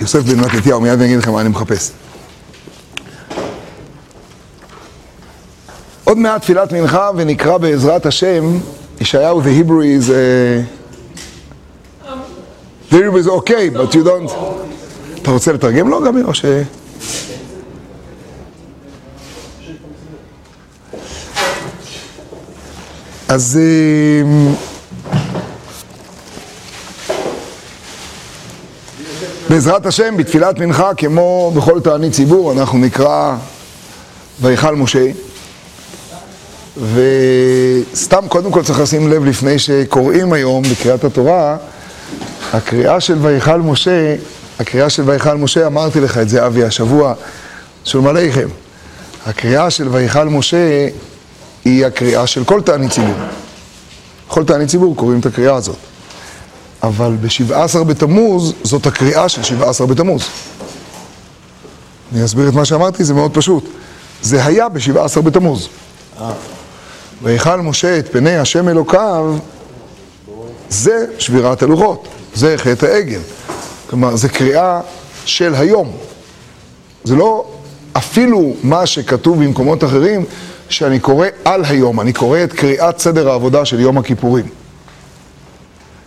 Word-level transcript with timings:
יוסף 0.00 0.18
בן 0.18 0.40
מתתיהו, 0.40 0.80
מיד 0.80 0.92
אני 0.92 1.04
אגיד 1.04 1.18
לכם 1.18 1.32
מה 1.32 1.40
אני 1.40 1.48
מחפש. 1.48 1.90
עוד 6.04 6.18
מעט 6.18 6.42
תפילת 6.42 6.72
מנחה 6.72 7.10
ונקרא 7.16 7.58
בעזרת 7.58 8.06
השם, 8.06 8.58
ישעיהו 9.00 9.42
Hebrew 9.42 9.82
is 10.02 10.08
uh, 10.08 10.12
the 12.90 12.96
Hebrew 12.96 13.18
is 13.18 13.28
okay, 13.28 13.70
but 13.70 13.94
you 13.94 14.04
don't... 14.04 14.32
אתה 15.22 15.30
רוצה 15.30 15.52
לתרגם 15.52 15.88
לו 15.88 16.04
גם 16.04 16.24
או 16.24 16.34
ש... 16.34 16.44
אז... 23.28 23.58
בעזרת 29.54 29.86
השם, 29.86 30.16
בתפילת 30.16 30.58
מנחה, 30.58 30.94
כמו 30.94 31.52
בכל 31.56 31.80
תענית 31.80 32.12
ציבור, 32.12 32.52
אנחנו 32.52 32.78
נקרא 32.78 33.36
ויכל 34.40 34.76
משה. 34.76 35.06
וסתם, 36.76 38.28
קודם 38.28 38.52
כל 38.52 38.62
צריך 38.62 38.80
לשים 38.80 39.12
לב 39.12 39.24
לפני 39.24 39.58
שקוראים 39.58 40.32
היום 40.32 40.62
בקריאת 40.62 41.04
התורה, 41.04 41.56
הקריאה 42.52 43.00
של 43.00 43.18
ויכל 43.20 43.56
משה, 43.56 44.16
הקריאה 44.60 44.90
של 44.90 45.02
ויכל 45.06 45.34
משה, 45.34 45.66
אמרתי 45.66 46.00
לך 46.00 46.18
את 46.18 46.28
זה 46.28 46.46
אבי 46.46 46.64
השבוע, 46.64 47.14
שלום 47.84 48.06
עליכם. 48.06 48.48
הקריאה 49.26 49.70
של 49.70 49.88
ויכל 49.88 50.24
משה 50.24 50.88
היא 51.64 51.86
הקריאה 51.86 52.26
של 52.26 52.44
כל 52.44 52.60
תענית 52.60 52.90
ציבור. 52.90 53.14
כל 54.28 54.44
תענית 54.44 54.68
ציבור 54.68 54.96
קוראים 54.96 55.20
את 55.20 55.26
הקריאה 55.26 55.54
הזאת. 55.54 55.93
אבל 56.86 57.16
ב-17 57.20 57.84
בתמוז 57.84 58.54
זאת 58.62 58.86
הקריאה 58.86 59.28
של 59.28 59.42
17 59.42 59.86
בתמוז. 59.86 60.22
אני 62.12 62.24
אסביר 62.24 62.48
את 62.48 62.54
מה 62.54 62.64
שאמרתי, 62.64 63.04
זה 63.04 63.14
מאוד 63.14 63.34
פשוט. 63.34 63.68
זה 64.22 64.44
היה 64.44 64.68
ב-17 64.68 65.20
בתמוז. 65.20 65.68
ויכל 67.22 67.60
משה 67.60 67.98
את 67.98 68.12
פני 68.12 68.36
השם 68.36 68.68
אלוקיו, 68.68 69.36
זה 70.68 71.06
שבירת 71.18 71.62
הלוחות, 71.62 72.08
זה 72.34 72.54
חטא 72.58 72.86
העגל. 72.86 73.20
כלומר, 73.90 74.16
זה 74.16 74.28
קריאה 74.28 74.80
של 75.24 75.54
היום. 75.54 75.92
זה 77.04 77.16
לא 77.16 77.44
אפילו 77.92 78.54
מה 78.62 78.86
שכתוב 78.86 79.44
במקומות 79.44 79.84
אחרים, 79.84 80.24
שאני 80.68 81.00
קורא 81.00 81.26
על 81.44 81.64
היום, 81.64 82.00
אני 82.00 82.12
קורא 82.12 82.38
את 82.44 82.52
קריאת 82.52 82.98
סדר 82.98 83.30
העבודה 83.30 83.64
של 83.64 83.80
יום 83.80 83.98
הכיפורים. 83.98 84.63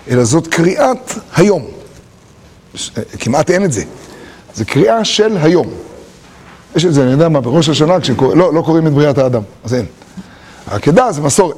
אלא 0.09 0.23
זאת 0.23 0.47
קריאת 0.47 1.13
היום. 1.35 1.65
כמעט 3.19 3.51
אין 3.51 3.65
את 3.65 3.71
זה. 3.71 3.83
זה 4.55 4.65
קריאה 4.65 5.05
של 5.05 5.37
היום. 5.37 5.67
יש 6.75 6.85
את 6.85 6.93
זה, 6.93 7.03
אני 7.03 7.11
יודע 7.11 7.29
מה, 7.29 7.41
בראש 7.41 7.69
השנה, 7.69 7.99
כשקורא, 7.99 8.35
לא, 8.35 8.53
לא 8.53 8.61
קוראים 8.61 8.87
את 8.87 8.93
בריאת 8.93 9.17
האדם, 9.17 9.41
אז 9.63 9.73
אין. 9.73 9.85
העקדה 10.67 11.11
זה 11.11 11.21
מסורת, 11.21 11.55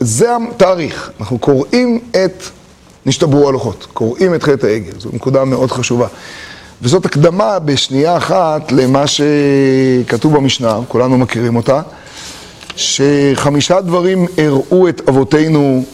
זה 0.00 0.28
התאריך. 0.36 1.10
אנחנו 1.20 1.38
קוראים 1.38 2.00
את 2.10 2.42
נשתברו 3.06 3.48
הלוחות, 3.48 3.86
קוראים 3.92 4.34
את 4.34 4.42
חטא 4.42 4.66
העגל, 4.66 4.92
זו 4.98 5.10
נקודה 5.12 5.44
מאוד 5.44 5.70
חשובה. 5.70 6.06
וזאת 6.82 7.06
הקדמה 7.06 7.58
בשנייה 7.58 8.16
אחת 8.16 8.72
למה 8.72 9.04
שכתוב 9.06 10.36
במשנה, 10.36 10.78
כולנו 10.88 11.18
מכירים 11.18 11.56
אותה, 11.56 11.82
שחמישה 12.76 13.80
דברים 13.80 14.26
הראו 14.38 14.88
את 14.88 15.08
אבותינו 15.08 15.84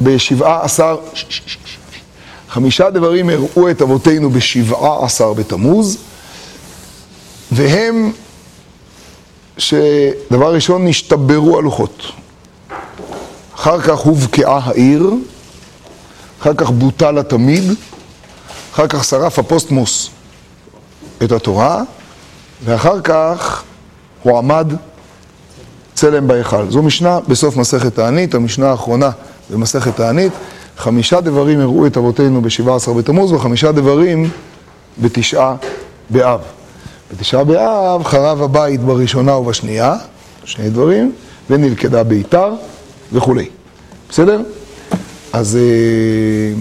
בשבעה 0.00 0.62
עשר, 0.62 0.96
חמישה 2.48 2.90
דברים 2.90 3.30
הראו 3.30 3.70
את 3.70 3.82
אבותינו 3.82 4.30
בשבעה 4.30 5.04
עשר 5.04 5.32
בתמוז, 5.32 5.98
והם 7.52 8.12
שדבר 9.58 10.54
ראשון 10.54 10.86
נשתברו 10.86 11.58
הלוחות. 11.58 12.02
אחר 13.54 13.80
כך 13.80 13.98
הובקעה 13.98 14.60
העיר, 14.64 15.10
אחר 16.40 16.54
כך 16.54 16.70
בוטל 16.70 17.18
התמיד, 17.18 17.64
אחר 18.72 18.86
כך 18.88 19.04
שרף 19.04 19.38
הפוסטמוס 19.38 20.10
את 21.22 21.32
התורה, 21.32 21.82
ואחר 22.64 23.00
כך 23.00 23.62
הוא 24.22 24.38
עמד 24.38 24.72
צלם 25.94 26.28
בהיכל. 26.28 26.70
זו 26.70 26.82
משנה 26.82 27.20
בסוף 27.28 27.56
מסכת 27.56 27.94
תענית, 27.94 28.34
המשנה 28.34 28.70
האחרונה 28.70 29.10
במסכת 29.50 29.96
תענית. 29.96 30.32
חמישה 30.76 31.20
דברים 31.20 31.60
הראו 31.60 31.86
את 31.86 31.96
אבותינו 31.96 32.42
בשבעה 32.42 32.76
עשר 32.76 32.92
בתמוז, 32.92 33.32
וחמישה 33.32 33.72
דברים 33.72 34.30
בתשעה 35.02 35.56
באב. 36.10 36.40
בתשעה 37.12 37.44
באב 37.44 38.04
חרב 38.04 38.42
הבית 38.42 38.80
בראשונה 38.80 39.36
ובשנייה, 39.36 39.96
שני 40.44 40.70
דברים, 40.70 41.12
ונלכדה 41.50 42.02
ביתר 42.02 42.54
וכולי. 43.12 43.48
בסדר? 44.08 44.42
אז... 45.32 45.56
אה, 45.56 46.54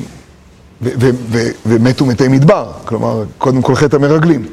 ומתו 1.66 2.06
מתי 2.06 2.28
מדבר, 2.28 2.72
כלומר, 2.86 3.24
קודם 3.38 3.62
כל 3.62 3.76
חטא 3.76 3.96
המרגלים. 3.96 4.46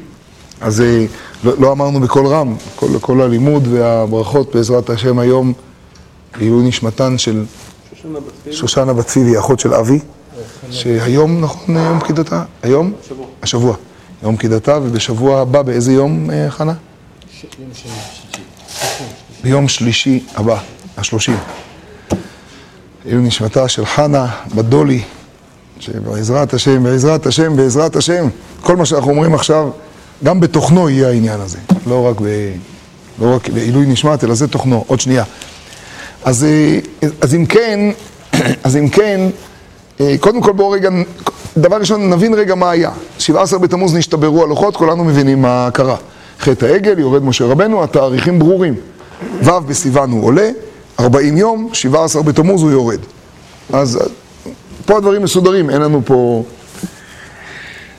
אז 0.61 0.81
אה, 0.81 1.05
לא, 1.43 1.53
לא 1.59 1.71
אמרנו 1.71 1.99
בקול 1.99 2.27
רם, 2.27 2.55
כל, 2.75 2.87
כל 3.01 3.21
הלימוד 3.21 3.67
והברכות 3.67 4.55
בעזרת 4.55 4.89
השם 4.89 5.19
היום 5.19 5.53
לעילוי 6.37 6.67
נשמתן 6.67 7.17
של 7.17 7.45
שושנה 8.51 8.93
בת 8.93 9.07
ציבי, 9.07 9.39
אחות 9.39 9.59
של 9.59 9.73
אבי, 9.73 9.99
שהיום, 10.71 11.41
נכון, 11.41 11.75
יום 11.77 11.99
פקידתה? 11.99 12.43
היום? 12.63 12.93
השבוע. 13.03 13.25
השבוע. 13.41 13.75
יום 14.23 14.37
פקידתה, 14.37 14.79
ובשבוע 14.83 15.41
הבא, 15.41 15.61
באיזה 15.61 15.93
יום, 15.93 16.31
אה, 16.31 16.51
חנה? 16.51 16.73
ביום 19.43 19.67
שלישי 19.67 20.23
הבא, 20.35 20.59
השלושים. 20.97 21.37
עילוי 23.05 23.23
נשמתה 23.23 23.67
של 23.67 23.85
חנה 23.85 24.27
בדולי, 24.55 25.03
שבעזרת 25.79 26.53
השם, 26.53 26.83
בעזרת 26.83 27.25
השם, 27.25 27.55
בעזרת 27.55 27.95
השם, 27.95 28.27
כל 28.61 28.75
מה 28.75 28.85
שאנחנו 28.85 29.11
אומרים 29.11 29.35
עכשיו, 29.35 29.69
גם 30.23 30.39
בתוכנו 30.39 30.89
יהיה 30.89 31.07
העניין 31.07 31.41
הזה, 31.41 31.57
לא 31.87 32.07
רק, 32.07 32.21
ב, 32.21 32.25
לא 33.21 33.35
רק 33.35 33.49
בעילוי 33.49 33.85
נשמת, 33.85 34.23
אלא 34.23 34.33
זה 34.33 34.47
תוכנו, 34.47 34.83
עוד 34.87 34.99
שנייה. 34.99 35.23
אז, 36.25 36.43
אה, 36.43 36.79
אז 37.21 37.35
אם 37.35 37.45
כן, 37.45 37.79
אז 38.63 38.77
אם 38.77 38.89
כן, 38.89 39.21
אה, 39.99 40.15
קודם 40.19 40.41
כל 40.41 40.51
בואו 40.51 40.69
רגע, 40.69 40.89
דבר 41.57 41.77
ראשון 41.77 42.09
נבין 42.09 42.33
רגע 42.33 42.55
מה 42.55 42.69
היה. 42.69 42.91
17 43.19 43.59
בתמוז 43.59 43.95
נשתברו 43.95 44.43
הלוחות, 44.43 44.75
כולנו 44.75 45.03
מבינים 45.03 45.41
מה 45.41 45.69
קרה. 45.73 45.95
חטא 46.39 46.65
העגל, 46.65 46.99
יורד 46.99 47.23
משה 47.23 47.45
רבנו, 47.45 47.83
התאריכים 47.83 48.39
ברורים. 48.39 48.75
ו' 49.43 49.59
בסיוון 49.67 50.11
הוא 50.11 50.25
עולה, 50.25 50.49
40 50.99 51.37
יום, 51.37 51.69
17 51.73 52.23
בתמוז 52.23 52.61
הוא 52.61 52.71
יורד. 52.71 52.99
אז 53.73 53.99
פה 54.85 54.97
הדברים 54.97 55.23
מסודרים, 55.23 55.69
אין 55.69 55.81
לנו 55.81 56.01
פה... 56.05 56.43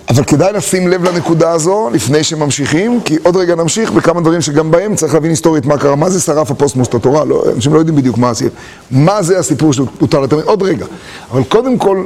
אבל 0.09 0.25
כדאי 0.25 0.53
לשים 0.53 0.89
לב 0.89 1.05
לנקודה 1.05 1.50
הזו 1.50 1.91
לפני 1.93 2.25
שממשיכים, 2.25 3.00
כי 3.05 3.17
עוד 3.22 3.37
רגע 3.37 3.55
נמשיך 3.55 3.91
בכמה 3.91 4.21
דברים 4.21 4.41
שגם 4.41 4.71
בהם 4.71 4.97
צריך 4.97 5.15
להבין 5.15 5.31
היסטורית 5.31 5.67
מה 5.67 5.78
קרה, 5.78 5.97
מה 5.97 6.11
זה 6.11 6.21
שרף 6.21 6.50
הפוסטמוס 6.50 6.89
התורה, 6.94 7.25
לא, 7.25 7.44
אנשים 7.55 7.75
לא 7.75 7.78
יודעים 7.78 7.97
בדיוק 7.97 8.19
מה 8.19 8.34
זה, 8.34 8.49
מה 8.91 9.22
זה 9.22 9.39
הסיפור 9.39 9.72
שהותר 9.72 10.21
לתמיד, 10.21 10.44
עוד 10.44 10.62
רגע. 10.62 10.87
אבל 11.31 11.44
קודם 11.44 11.78
כל, 11.78 12.05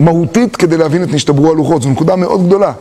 מהותית 0.00 0.56
כדי 0.56 0.76
להבין 0.76 1.02
את 1.02 1.08
נשתברו 1.12 1.50
הלוחות, 1.50 1.82
זו 1.82 1.88
נקודה 1.88 2.16
מאוד 2.16 2.46
גדולה. 2.46 2.72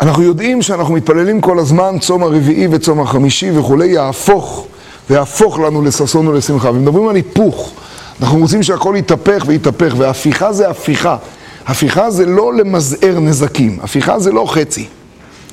אנחנו 0.00 0.22
יודעים 0.22 0.62
שאנחנו 0.62 0.94
מתפללים 0.94 1.40
כל 1.40 1.58
הזמן, 1.58 1.98
צום 2.00 2.22
הרביעי 2.22 2.68
וצום 2.70 3.00
החמישי 3.00 3.58
וכולי, 3.58 3.86
יהפוך, 3.86 4.66
ויהפוך 5.10 5.58
לנו 5.58 5.82
לששון 5.82 6.28
ולשמחה. 6.28 6.70
ומדברים 6.70 7.08
על 7.08 7.16
היפוך. 7.16 7.72
אנחנו 8.20 8.38
רוצים 8.38 8.62
שהכל 8.62 8.94
יתהפך 8.98 9.44
ויתהפך, 9.46 9.94
והפיכה 9.98 10.52
זה 10.52 10.68
הפיכה. 10.68 11.16
הפיכה 11.66 12.10
זה 12.10 12.26
לא 12.26 12.54
למזער 12.54 13.20
נזקים, 13.20 13.78
הפיכה 13.82 14.18
זה 14.18 14.32
לא 14.32 14.44
חצי. 14.48 14.86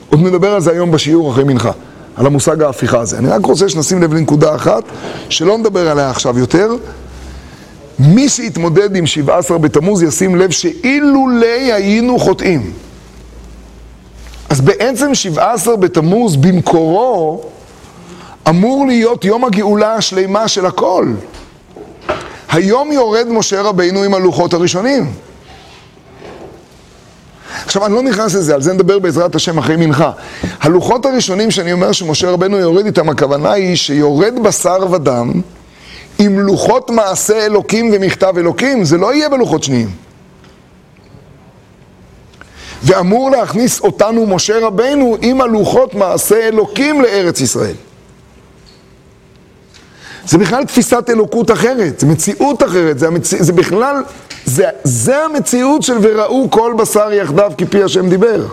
עוד 0.09 0.21
נדבר 0.21 0.53
על 0.53 0.61
זה 0.61 0.71
היום 0.71 0.91
בשיעור 0.91 1.31
אחרי 1.31 1.43
מנחה, 1.43 1.71
על 2.15 2.25
המושג 2.25 2.61
ההפיכה 2.61 2.99
הזה. 2.99 3.17
אני 3.17 3.29
רק 3.29 3.45
רוצה 3.45 3.69
שנשים 3.69 4.03
לב 4.03 4.13
לנקודה 4.13 4.55
אחת, 4.55 4.83
שלא 5.29 5.57
נדבר 5.57 5.89
עליה 5.89 6.09
עכשיו 6.09 6.39
יותר. 6.39 6.75
מי 7.99 8.29
שיתמודד 8.29 8.95
עם 8.95 9.05
17 9.05 9.57
בתמוז 9.57 10.03
ישים 10.03 10.35
לב 10.35 10.51
שאילולי 10.51 11.73
היינו 11.73 12.19
חוטאים. 12.19 12.71
אז 14.49 14.61
בעצם 14.61 15.15
17 15.15 15.75
בתמוז 15.75 16.35
במקורו 16.35 17.43
אמור 18.49 18.85
להיות 18.88 19.25
יום 19.25 19.45
הגאולה 19.45 19.93
השלימה 19.93 20.47
של 20.47 20.65
הכל. 20.65 21.07
היום 22.49 22.91
יורד 22.91 23.27
משה 23.29 23.61
רבינו 23.61 24.03
עם 24.03 24.13
הלוחות 24.13 24.53
הראשונים. 24.53 25.11
עכשיו, 27.65 27.85
אני 27.85 27.94
לא 27.94 28.03
נכנס 28.03 28.35
לזה, 28.35 28.55
על 28.55 28.61
זה 28.61 28.73
נדבר 28.73 29.00
בעזרת 29.00 29.35
השם 29.35 29.57
אחרי 29.57 29.75
מנחה. 29.75 30.11
הלוחות 30.61 31.05
הראשונים 31.05 31.51
שאני 31.51 31.73
אומר 31.73 31.91
שמשה 31.91 32.29
רבנו 32.29 32.57
יורד 32.57 32.85
איתם, 32.85 33.09
הכוונה 33.09 33.51
היא 33.51 33.75
שיורד 33.75 34.33
בשר 34.44 34.91
ודם 34.91 35.31
עם 36.19 36.39
לוחות 36.39 36.89
מעשה 36.89 37.45
אלוקים 37.45 37.91
ומכתב 37.94 38.33
אלוקים, 38.38 38.85
זה 38.85 38.97
לא 38.97 39.13
יהיה 39.13 39.29
בלוחות 39.29 39.63
שניים. 39.63 39.89
ואמור 42.83 43.31
להכניס 43.31 43.79
אותנו, 43.79 44.27
משה 44.27 44.59
רבנו, 44.59 45.17
עם 45.21 45.41
הלוחות 45.41 45.95
מעשה 45.95 46.47
אלוקים 46.47 47.01
לארץ 47.01 47.41
ישראל. 47.41 47.75
זה 50.25 50.38
בכלל 50.38 50.65
תפיסת 50.65 51.09
אלוקות 51.09 51.51
אחרת, 51.51 52.00
זה 52.00 52.07
מציאות 52.07 52.63
אחרת, 52.63 53.00
זה, 53.00 53.07
המצ... 53.07 53.33
זה 53.39 53.53
בכלל, 53.53 54.03
זה, 54.45 54.65
זה 54.83 55.17
המציאות 55.17 55.83
של 55.83 55.97
וראו 56.01 56.51
כל 56.51 56.73
בשר 56.77 57.13
יחדיו 57.13 57.51
כפי 57.57 57.83
השם 57.83 58.09
דיבר. 58.09 58.45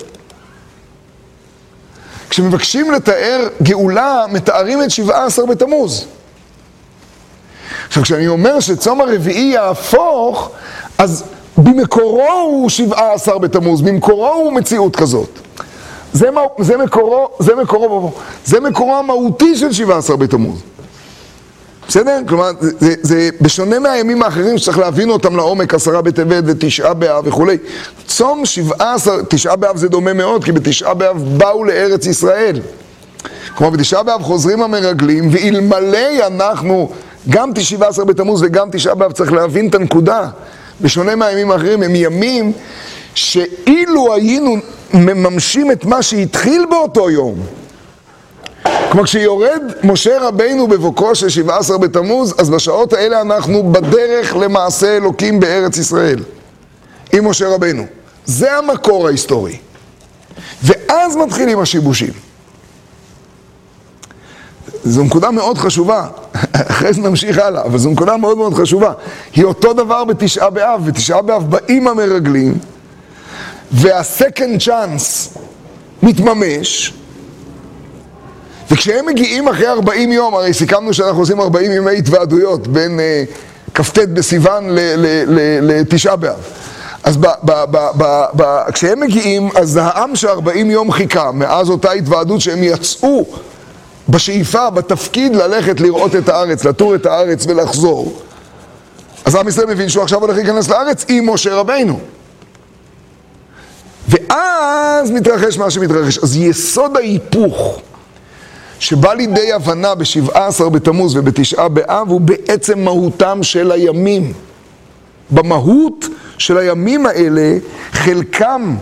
כשמבקשים 2.31 2.90
לתאר 2.90 3.48
גאולה, 3.62 4.25
מתארים 4.32 4.82
את 4.82 4.90
שבעה 4.90 5.26
עשר 5.26 5.46
בתמוז. 5.46 6.06
עכשיו, 7.88 8.02
כשאני 8.02 8.28
אומר 8.28 8.60
שצום 8.60 9.00
הרביעי 9.00 9.52
יהפוך, 9.52 10.50
אז 10.98 11.25
במקורו 11.56 12.31
הוא 12.31 12.69
שבעה 12.69 13.12
עשר 13.12 13.38
בתמוז, 13.38 13.82
במקורו 13.82 14.32
הוא 14.32 14.52
מציאות 14.52 14.96
כזאת. 14.96 15.38
זה, 16.12 16.28
זה, 16.58 16.76
מקורו, 16.76 17.28
זה, 17.38 17.54
מקורו, 17.54 18.12
זה 18.44 18.60
מקורו 18.60 18.96
המהותי 18.96 19.56
של 19.56 19.72
שבעה 19.72 19.98
עשר 19.98 20.16
בתמוז. 20.16 20.60
בסדר? 21.90 22.19
כלומר, 22.28 22.50
זה, 22.60 22.70
זה, 22.78 22.94
זה 23.02 23.31
בשונה 23.40 23.78
מהימים 23.78 24.22
האחרים 24.22 24.58
שצריך 24.58 24.78
להבין 24.78 25.10
אותם 25.10 25.37
לעומק, 25.37 25.75
עשרה 25.75 26.02
בטבת 26.02 26.44
ותשעה 26.46 26.94
באב 26.94 27.26
וכולי. 27.26 27.56
צום 28.06 28.46
שבעה 28.46 28.94
עשר, 28.94 29.22
תשעה 29.28 29.56
באב 29.56 29.76
זה 29.76 29.88
דומה 29.88 30.12
מאוד, 30.12 30.44
כי 30.44 30.52
בתשעה 30.52 30.94
באב 30.94 31.38
באו 31.38 31.64
לארץ 31.64 32.06
ישראל. 32.06 32.60
כלומר, 33.54 33.76
בתשעה 33.76 34.02
באב 34.02 34.22
חוזרים 34.22 34.62
המרגלים, 34.62 35.28
ואלמלא 35.32 36.26
אנחנו, 36.26 36.90
גם 37.31 37.50
תשעה 37.54 37.88
עשר 37.88 38.04
בתמוז 38.04 38.42
וגם 38.42 38.69
תשעה 38.72 38.94
באב, 38.94 39.12
צריך 39.12 39.32
להבין 39.32 39.69
את 39.69 39.75
הנקודה. 39.75 40.28
בשונה 40.81 41.16
מהימים 41.16 41.50
האחרים, 41.50 41.82
הם 41.82 41.94
ימים 41.94 42.52
שאילו 43.14 44.14
היינו 44.14 44.56
מממשים 44.94 45.72
את 45.72 45.84
מה 45.84 46.02
שהתחיל 46.02 46.66
באותו 46.70 47.10
יום, 47.10 47.34
כלומר, 48.62 49.05
כשיורד 49.05 49.62
משה 49.85 50.19
רבינו 50.21 50.69
בבוקרו 50.69 51.15
של 51.15 51.29
17 51.29 51.79
בתמוז, 51.79 52.35
אז 52.39 52.51
בשעות 52.51 52.93
האלה 52.93 53.21
אנחנו 53.21 53.73
בדרך 53.73 54.37
למעשה 54.37 54.97
אלוקים 54.97 55.41
בארץ 55.41 55.79
ישראל, 55.79 56.19
עם 57.12 57.29
משה 57.29 57.49
רבינו. 57.49 57.87
זה 58.25 58.57
המקור 58.57 59.07
ההיסטורי. 59.07 59.57
ואז 60.62 61.17
מתחילים 61.17 61.59
השיבושים. 61.59 62.12
זו 64.85 65.05
נקודה 65.05 65.31
מאוד 65.31 65.59
חשובה, 65.59 66.07
אחרי 66.71 66.93
זה 66.93 67.01
נמשיך 67.01 67.39
הלאה, 67.39 67.62
אבל 67.62 67.79
זו 67.79 67.91
נקודה 67.91 68.17
מאוד 68.17 68.37
מאוד 68.37 68.55
חשובה. 68.55 68.93
היא 69.35 69.45
אותו 69.45 69.73
דבר 69.73 70.05
בתשעה 70.05 70.51
באב, 70.51 70.87
בתשעה 70.87 71.23
באב 71.23 71.51
באים 71.51 71.89
המרגלים, 71.89 72.59
והסקנד 73.73 74.62
צ'אנס 74.62 75.35
מתממש, 76.03 76.93
וכשהם 78.70 79.06
מגיעים 79.06 79.49
אחרי 79.49 79.69
40 79.69 80.12
יום, 80.12 80.34
הרי 80.34 80.55
סיכמנו 80.55 80.94
שאנחנו 80.94 81.20
עושים 81.20 81.40
40 81.40 81.72
ימי 81.72 81.99
התוועדויות 81.99 82.67
בין 82.67 83.00
uh, 83.00 83.72
כ"ט 83.75 83.99
בסיוון 83.99 84.64
לתשעה 85.62 86.17
באב. 86.17 86.40
אז 87.05 87.17
ב, 87.17 87.26
ב, 87.43 87.52
ב, 87.70 87.78
ב, 87.96 88.25
ב, 88.37 88.70
כשהם 88.72 89.00
מגיעים, 89.00 89.49
אז 89.55 89.78
העם 89.82 90.17
ש-40 90.17 90.56
יום 90.56 90.93
חיכה, 90.93 91.32
מאז 91.32 91.70
אותה 91.70 91.93
התוועדות 91.93 92.40
שהם 92.40 92.62
יצאו 92.62 93.25
בשאיפה, 94.08 94.70
בתפקיד 94.70 95.37
ללכת 95.37 95.81
לראות 95.81 96.16
את 96.16 96.28
הארץ, 96.28 96.64
לטור 96.64 96.94
את 96.94 97.06
הארץ 97.06 97.46
ולחזור. 97.46 98.20
אז 99.25 99.34
עם 99.34 99.49
ישראל 99.49 99.66
מבין 99.66 99.88
שהוא 99.88 100.02
עכשיו 100.02 100.20
הולך 100.20 100.37
להיכנס 100.37 100.69
לארץ 100.69 101.05
עם 101.08 101.31
משה 101.31 101.55
רבינו. 101.55 102.00
ואז 104.08 105.11
מתרחש 105.11 105.58
מה 105.58 105.70
שמתרחש. 105.70 106.19
אז 106.19 106.37
יסוד 106.37 106.96
ההיפוך 106.96 107.81
שבא 108.81 109.12
לידי 109.12 109.53
הבנה 109.53 109.94
ב-17 109.94 110.69
בתמוז 110.73 111.17
ובתשעה 111.17 111.69
באב 111.69 112.09
הוא 112.09 112.21
בעצם 112.21 112.79
מהותם 112.79 113.43
של 113.43 113.73
הימים. 113.73 114.32
במהות 115.31 116.05
של 116.38 116.59
הימים 116.59 117.06
האלה, 117.06 117.56
חלקם 117.93 118.77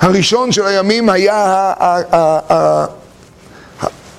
הראשון 0.00 0.52
של 0.52 0.66
הימים 0.66 1.08
היה 1.08 1.72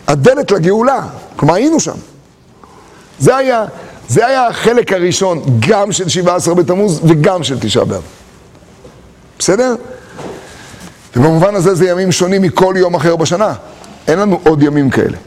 הדלת 0.08 0.52
לגאולה, 0.52 1.02
כלומר 1.36 1.54
היינו 1.54 1.80
שם. 1.80 1.96
זה 3.19 3.36
היה, 3.38 3.66
זה 4.10 4.26
היה 4.28 4.48
החלק 4.48 4.94
הראשון, 4.94 5.44
גם 5.60 5.92
של 5.92 6.10
17 6.10 6.54
בתמוז 6.56 7.00
וגם 7.04 7.44
של 7.44 7.60
תשעה 7.60 7.86
באב. 7.86 8.04
בסדר? 9.40 9.76
ובמובן 11.16 11.56
הזה 11.56 11.76
זה 11.76 11.90
ימים 11.90 12.12
שונים 12.12 12.42
מכל 12.42 12.74
יום 12.78 12.96
אחר 12.96 13.16
בשנה. 13.16 13.54
אין 14.08 14.20
לנו 14.20 14.40
עוד 14.44 14.64
ימים 14.64 14.90
כאלה. 14.90 15.18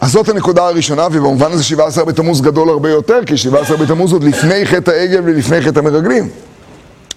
אז 0.00 0.10
זאת 0.10 0.28
הנקודה 0.28 0.66
הראשונה, 0.66 1.06
ובמובן 1.06 1.52
הזה 1.52 1.64
17 1.64 2.04
בתמוז 2.04 2.40
גדול 2.40 2.68
הרבה 2.68 2.90
יותר, 2.90 3.20
כי 3.26 3.36
17 3.36 3.76
בתמוז 3.76 4.12
עוד 4.12 4.24
לפני 4.24 4.66
חטא 4.66 4.90
העגל 4.90 5.20
ולפני 5.24 5.62
חטא 5.62 5.78
המרגלים. 5.78 6.28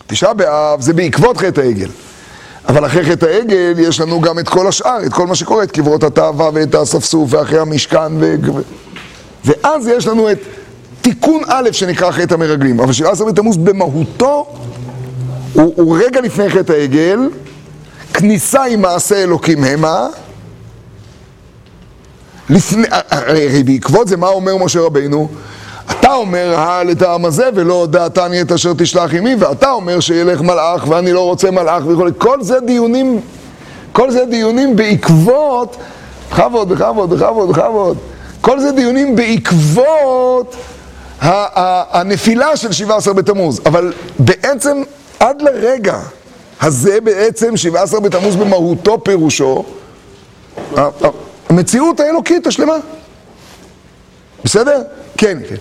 תשעה 0.07 0.33
באב 0.33 0.81
זה 0.81 0.93
בעקבות 0.93 1.37
חטא 1.37 1.61
העגל. 1.61 1.89
אבל 2.67 2.85
אחרי 2.85 3.05
חטא 3.05 3.25
העגל 3.25 3.73
יש 3.77 3.99
לנו 3.99 4.21
גם 4.21 4.39
את 4.39 4.49
כל 4.49 4.67
השאר, 4.67 4.97
את 5.05 5.13
כל 5.13 5.27
מה 5.27 5.35
שקורה, 5.35 5.63
את 5.63 5.71
קברות 5.71 6.03
התאווה 6.03 6.49
ואת 6.53 6.75
האספסוף 6.75 7.33
ואחרי 7.33 7.59
המשכן 7.59 8.17
ו... 8.19 8.35
ואז 9.45 9.87
יש 9.87 10.07
לנו 10.07 10.31
את 10.31 10.37
תיקון 11.01 11.41
א' 11.47 11.69
שנקרא 11.71 12.11
חטא 12.11 12.33
המרגלים. 12.33 12.79
אבל 12.79 12.93
17 12.93 13.27
בתמוז 13.27 13.57
במהותו 13.57 14.47
הוא, 15.53 15.73
הוא 15.75 15.97
רגע 16.05 16.21
לפני 16.21 16.49
חטא 16.49 16.73
העגל, 16.73 17.19
כניסה 18.17 18.63
עם 18.63 18.81
מעשה 18.81 19.23
אלוקים 19.23 19.63
המה, 19.63 20.07
לפני, 22.49 22.87
הרי 22.91 23.63
בעקבות 23.63 24.07
זה 24.07 24.17
מה 24.17 24.27
אומר 24.27 24.57
משה 24.57 24.79
רבינו? 24.79 25.27
אתה 25.91 26.13
אומר 26.13 26.57
את 26.91 27.01
העם 27.01 27.25
הזה 27.25 27.49
ולא 27.55 27.73
הודעתני 27.73 28.41
את 28.41 28.51
אשר 28.51 28.73
תשלח 28.77 29.13
עמי 29.13 29.35
ואתה 29.35 29.71
אומר 29.71 29.99
שילך 29.99 30.41
מלאך 30.41 30.87
ואני 30.87 31.13
לא 31.13 31.21
רוצה 31.21 31.51
מלאך 31.51 31.83
וכו' 31.87 32.05
כל 32.17 32.41
זה 32.41 32.59
דיונים, 32.59 33.21
כל 33.91 34.11
זה 34.11 34.25
דיונים 34.25 34.75
בעקבות 34.75 35.77
בכבוד, 36.31 36.69
בכבוד, 36.69 37.09
בכבוד, 37.09 37.49
בכבוד. 37.49 37.97
כל 38.41 38.59
זה 38.59 38.71
דיונים 38.71 39.15
בעקבות 39.15 40.55
הנפילה 41.21 42.57
של 42.57 42.71
17 42.71 43.13
בתמוז. 43.13 43.61
אבל 43.65 43.93
בעצם 44.19 44.83
עד 45.19 45.41
לרגע 45.41 45.99
הזה 46.65 47.01
בעצם 47.01 47.57
17 47.57 47.99
בתמוז 47.99 48.35
במהותו 48.35 49.03
פירושו 49.03 49.65
המציאות 51.49 51.99
האלוקית 51.99 52.47
השלמה. 52.47 52.75
בסדר? 54.43 54.81
כן, 55.17 55.37
כן. 55.49 55.55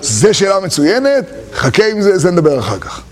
זה 0.00 0.34
שאלה 0.34 0.60
מצוינת, 0.60 1.24
חכה 1.52 1.86
עם 1.86 2.02
זה, 2.02 2.18
זה 2.18 2.30
נדבר 2.30 2.58
אחר 2.58 2.78
כך. 2.78 3.02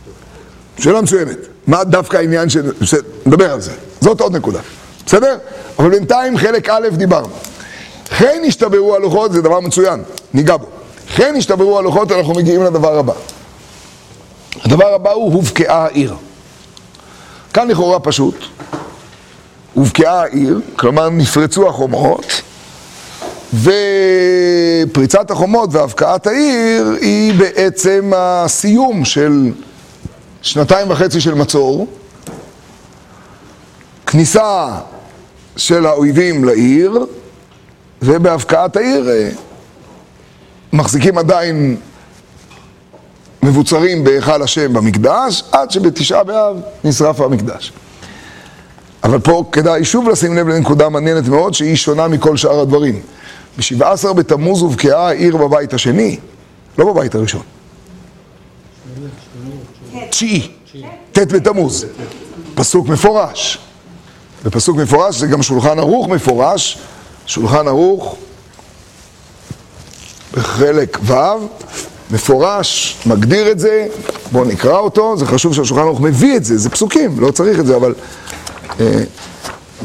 שאלה 0.79 1.01
מצוינת. 1.01 1.39
מה 1.67 1.85
דווקא 1.85 2.17
העניין 2.17 2.49
של... 2.49 2.73
נדבר 3.27 3.53
על 3.53 3.61
זה. 3.61 3.73
זאת 4.01 4.21
עוד 4.21 4.37
נקודה. 4.37 4.61
בסדר? 5.07 5.39
אבל 5.79 5.91
בינתיים 5.91 6.39
חלק 6.39 6.69
א' 6.69 6.89
דיברנו. 6.93 7.50
כן 8.19 8.43
השתברו 8.47 8.97
הלוחות, 8.97 9.33
זה 9.33 9.43
דבר 9.43 9.61
מצוין, 9.61 10.03
ניגע 10.35 10.57
בו. 10.57 10.67
כן 11.15 11.35
השתברו 11.39 11.79
הלוחות, 11.79 12.13
אנחנו 12.13 12.35
מגיעים 12.35 12.65
לדבר 12.65 12.99
הבא. 12.99 13.13
הדבר 14.65 14.95
הבא 14.95 15.11
הוא 15.11 15.33
הובקעה 15.33 15.85
העיר. 15.85 16.15
כאן 17.53 17.69
לכאורה 17.69 18.01
פשוט. 18.01 18.35
הובקעה 19.75 20.23
העיר, 20.23 20.61
כלומר 20.77 21.09
נפרצו 21.11 21.69
החומות, 21.69 22.43
ופריצת 23.55 25.31
החומות 25.31 25.71
והבקעת 25.73 26.27
העיר 26.27 26.97
היא 27.01 27.35
בעצם 27.35 28.13
הסיום 28.17 29.05
של 29.05 29.53
שנתיים 30.43 30.91
וחצי 30.91 31.21
של 31.21 31.35
מצור, 31.35 31.87
כניסה 34.07 34.69
של 35.57 35.87
האויבים 35.87 36.45
לעיר, 36.45 37.07
ובהבקעת 38.03 38.77
העיר 38.77 39.09
אה, 39.09 39.31
מחזיקים 40.73 41.19
עדיין 41.19 41.77
מבוצרים 43.43 44.05
בהיכל 44.05 44.43
השם 44.43 44.73
במקדש, 44.73 45.45
עד 45.53 45.71
שבתשעה 45.71 46.25
באב 46.25 46.61
נשרף 46.85 47.21
המקדש. 47.21 47.73
אבל 49.05 49.19
פה 49.19 49.45
כדאי 49.53 49.85
שוב 49.85 50.09
לשים 50.09 50.37
לב 50.37 50.49
לנקודה 50.49 50.89
מעניינת 50.89 51.29
מאוד, 51.29 51.55
שהיא 51.55 51.77
שונה 51.77 52.09
מכל 52.09 52.37
שאר 52.37 52.61
הדברים. 52.61 53.01
ב-17 53.59 54.13
בתמוז 54.13 54.63
הובקעה 54.63 55.09
העיר 55.09 55.37
בבית 55.37 55.75
השני, 55.75 56.19
לא 56.79 56.93
בבית 56.93 57.15
הראשון. 57.15 57.43
תשיעי, 60.11 60.51
ט' 61.13 61.19
בתמוז, 61.19 61.87
פסוק 62.55 62.89
מפורש. 62.89 63.59
בפסוק 64.45 64.77
מפורש 64.77 65.17
זה 65.17 65.27
גם 65.27 65.43
שולחן 65.43 65.79
ערוך 65.79 66.09
מפורש, 66.09 66.79
שולחן 67.31 67.69
ערוך, 67.69 68.17
בחלק 70.33 70.99
ו', 71.03 71.15
מפורש, 72.11 72.97
מגדיר 73.07 73.51
את 73.51 73.59
זה, 73.59 73.87
בואו 74.33 74.45
נקרא 74.45 74.79
אותו, 74.79 75.17
זה 75.17 75.27
חשוב 75.27 75.55
שהשולחן 75.55 75.83
ערוך 75.83 76.01
מביא 76.01 76.37
את 76.37 76.45
זה, 76.45 76.59
זה 76.59 76.71
פסוקים, 76.71 77.21
לא 77.21 77.31
צריך 77.31 77.61
את 77.61 77.67
זה, 77.67 77.77
אבל 77.77 77.95
אה, 78.81 79.03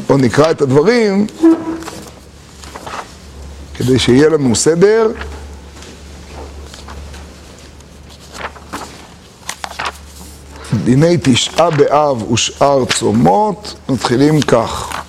בואו 0.06 0.18
נקרא 0.18 0.50
את 0.50 0.62
הדברים 0.62 1.26
כדי 3.74 3.98
שיהיה 3.98 4.28
לנו 4.28 4.56
סדר. 4.56 5.10
דיני 10.84 11.16
תשעה 11.22 11.70
באב 11.70 12.32
ושאר 12.32 12.84
צומות, 12.84 13.74
מתחילים 13.88 14.40
כך. 14.40 15.05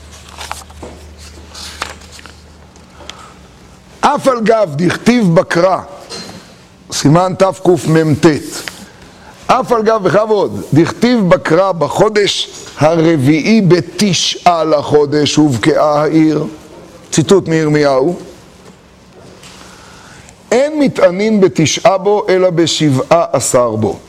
אף 4.15 4.27
על 4.27 4.41
גב 4.41 4.73
דכתיב 4.75 5.35
בקרא, 5.35 5.77
סימן 6.91 7.33
תקמ"ט, 7.37 8.25
אף 9.47 9.71
על 9.71 9.83
גב 9.83 10.03
בכבוד, 10.03 10.61
דכתיב 10.73 11.29
בקרא 11.29 11.71
בחודש 11.71 12.49
הרביעי 12.77 13.61
בתשעה 13.61 14.63
לחודש 14.63 15.35
הובקעה 15.35 16.01
העיר, 16.01 16.45
ציטוט 17.11 17.47
מירמיהו, 17.47 18.15
אין 20.51 20.79
מטענין 20.79 21.41
בתשעה 21.41 21.97
בו 21.97 22.25
אלא 22.29 22.49
בשבעה 22.49 23.25
עשר 23.31 23.69
בו. 23.69 23.99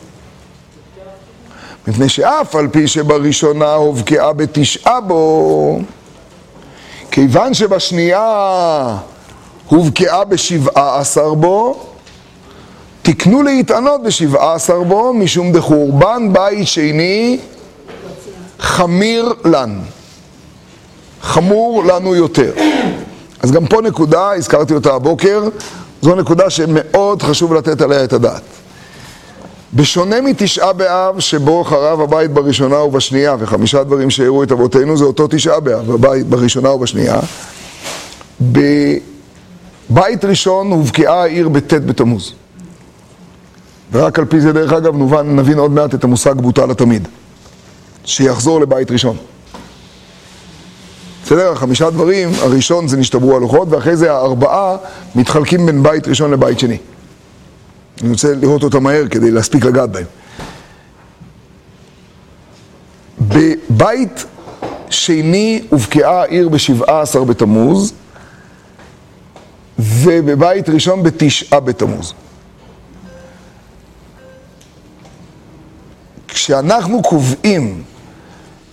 מפני 1.89 2.09
שאף 2.09 2.57
על 2.57 2.69
פי 2.69 2.89
שבראשונה 2.89 3.73
הובקעה 3.73 4.33
בתשעה 4.33 5.01
בו, 5.01 5.81
כיוון 7.11 7.55
שבשנייה 7.55 8.97
הובקעה 9.69 10.25
בשבעה 10.25 11.01
עשר 11.01 11.35
בו, 11.35 11.87
תקנו 13.03 13.43
להתענות 13.43 14.03
בשבעה 14.03 14.55
עשר 14.55 14.83
בו, 14.83 15.15
משום 15.15 15.53
דחורבן 15.53 16.33
בית 16.33 16.69
שני 16.69 17.39
חמיר 18.59 19.33
לן. 19.45 19.79
חמור 21.23 21.85
לנו 21.85 22.15
יותר. 22.15 22.53
אז 23.43 23.51
גם 23.53 23.67
פה 23.67 23.81
נקודה, 23.81 24.35
הזכרתי 24.35 24.75
אותה 24.75 24.95
הבוקר, 24.95 25.43
זו 26.03 26.15
נקודה 26.15 26.51
שמאוד 26.51 27.23
חשוב 27.23 27.55
לתת 27.55 27.81
עליה 27.81 28.05
את 28.05 28.13
הדעת. 28.13 28.43
בשונה 29.75 30.21
מתשעה 30.21 30.73
באב, 30.73 31.21
שבו 31.21 31.65
חרב 31.65 32.01
הבית 32.01 32.31
בראשונה 32.31 32.79
ובשנייה, 32.79 33.37
וחמישה 33.39 33.85
דברים 33.85 34.11
שהראו 34.11 34.43
את 34.43 34.53
אבותינו, 34.53 34.97
זה 34.97 35.05
אותו 35.05 35.27
תשעה 35.31 35.61
באב, 35.61 35.91
הבית 35.91 36.27
בראשונה 36.27 36.71
ובשנייה. 36.71 37.21
בבית 39.91 40.25
ראשון 40.25 40.71
הובקעה 40.71 41.23
העיר 41.23 41.49
בט' 41.49 41.75
בתמוז. 41.75 42.33
ורק 43.93 44.19
על 44.19 44.25
פי 44.25 44.41
זה, 44.41 44.53
דרך 44.53 44.73
אגב, 44.73 44.97
נובן, 44.97 45.37
נבין 45.37 45.59
עוד 45.59 45.71
מעט 45.71 45.95
את 45.95 46.05
המושג 46.05 46.35
בוטל 46.35 46.67
לתמיד. 46.67 47.09
שיחזור 48.05 48.61
לבית 48.61 48.91
ראשון. 48.91 49.17
בסדר? 51.25 51.53
החמישה 51.53 51.91
דברים, 51.91 52.29
הראשון 52.41 52.89
זה 52.89 52.97
נשתברו 52.97 53.37
הלוחות, 53.37 53.69
ואחרי 53.71 53.97
זה 53.97 54.13
הארבעה 54.13 54.77
מתחלקים 55.15 55.67
בין 55.67 55.83
בית 55.83 56.09
ראשון 56.09 56.31
לבית 56.31 56.59
שני. 56.59 56.79
אני 58.03 58.11
רוצה 58.11 58.35
לראות 58.35 58.63
אותם 58.63 58.83
מהר 58.83 59.09
כדי 59.11 59.31
להספיק 59.31 59.65
לגעת 59.65 59.91
בהם. 59.91 60.05
בבית 63.21 64.25
שני 64.91 65.63
הובקעה 65.71 66.23
העיר 66.23 66.49
בשבעה 66.49 67.01
עשר 67.01 67.25
בתמוז, 67.25 67.93
ובבית 69.79 70.69
ראשון 70.69 71.03
בתשעה 71.03 71.61
בתמוז. 71.61 72.15
כשאנחנו 76.29 77.03
קובעים 77.03 77.83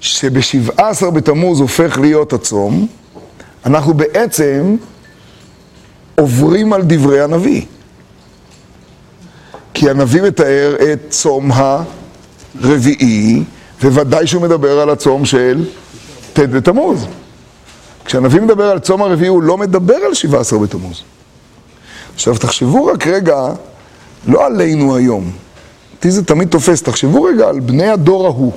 שבשבעה 0.02 0.90
עשר 0.90 1.10
בתמוז 1.10 1.60
הופך 1.60 1.98
להיות 1.98 2.34
הצום, 2.34 2.88
אנחנו 3.66 3.94
בעצם 3.94 4.76
עוברים 6.16 6.74
על 6.74 6.82
דברי 6.86 7.22
הנביא. 7.22 7.66
כי 9.74 9.90
הנביא 9.90 10.22
מתאר 10.22 10.76
את 10.94 11.00
צום 11.10 11.52
הרביעי, 12.62 13.44
וודאי 13.82 14.28
שהוא 14.28 14.42
מדבר 14.42 14.80
על 14.80 14.90
הצום 14.90 15.26
של 15.26 15.66
ט' 16.34 16.40
בתמוז. 16.40 17.06
כשהנביא 18.06 18.42
מדבר 18.42 18.64
על 18.64 18.80
צום 18.80 19.02
הרביעי, 19.02 19.28
הוא 19.28 19.44
לא 19.44 19.58
מדבר 19.58 19.96
על 19.96 20.14
שבעה 20.14 20.42
עשר 20.42 20.58
בתמוז. 20.58 21.02
עכשיו, 22.16 22.38
תחשבו 22.38 22.86
רק 22.86 23.08
רגע, 23.08 23.48
לא 24.28 24.46
עלינו 24.46 24.96
היום, 24.96 25.32
אותי 25.96 26.12
זה 26.12 26.26
תמיד 26.26 26.48
תופס, 26.48 26.82
תחשבו 26.82 27.24
רגע 27.24 27.48
על 27.48 27.60
בני 27.60 27.90
הדור 27.90 28.26
ההוא, 28.26 28.52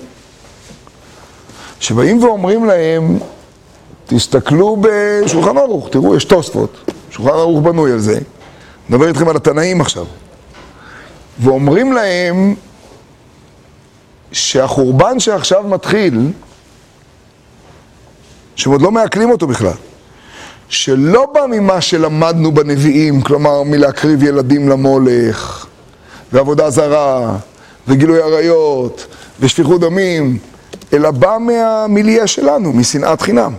שבאים 1.80 2.22
ואומרים 2.22 2.64
להם, 2.64 3.18
תסתכלו 4.06 4.76
בשולחן 4.80 5.58
ערוך, 5.58 5.88
תראו, 5.90 6.16
יש 6.16 6.24
תוספות, 6.24 6.90
שולחן 7.10 7.30
ערוך 7.30 7.62
בנוי 7.64 7.92
על 7.92 7.98
זה, 7.98 8.18
נדבר 8.88 9.08
איתכם 9.08 9.28
על 9.28 9.36
התנאים 9.36 9.80
עכשיו. 9.80 10.04
ואומרים 11.38 11.92
להם 11.92 12.54
שהחורבן 14.32 15.20
שעכשיו 15.20 15.62
מתחיל, 15.68 16.32
שהם 18.58 18.72
עוד 18.72 18.82
לא 18.82 18.90
מעכלים 18.90 19.30
אותו 19.30 19.46
בכלל, 19.46 19.72
שלא 20.68 21.26
בא 21.34 21.40
ממה 21.50 21.80
שלמדנו 21.80 22.52
בנביאים, 22.52 23.22
כלומר 23.22 23.62
מלהקריב 23.62 24.22
ילדים 24.22 24.68
למולך, 24.68 25.66
ועבודה 26.32 26.70
זרה, 26.70 27.36
וגילוי 27.88 28.22
עריות, 28.22 29.06
ושפיכות 29.40 29.80
דמים, 29.80 30.38
אלא 30.92 31.10
בא 31.10 31.36
מהמיליה 31.40 32.26
שלנו, 32.26 32.72
משנאת 32.72 33.20
חינם. 33.22 33.52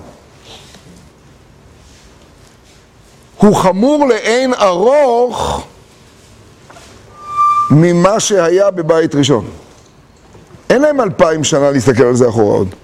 הוא 3.38 3.56
חמור 3.56 4.08
לאין 4.08 4.54
ארוך 4.54 5.68
ממה 7.72 8.20
שהיה 8.20 8.72
בבית 8.72 9.16
ראשון. 9.16 9.46
אין 10.70 10.82
להם 10.82 11.02
אלפיים 11.02 11.44
שנה 11.44 11.72
להסתכל 11.72 12.04
על 12.04 12.16
זה 12.16 12.30
אחורה 12.30 12.56
עוד. 12.56 12.76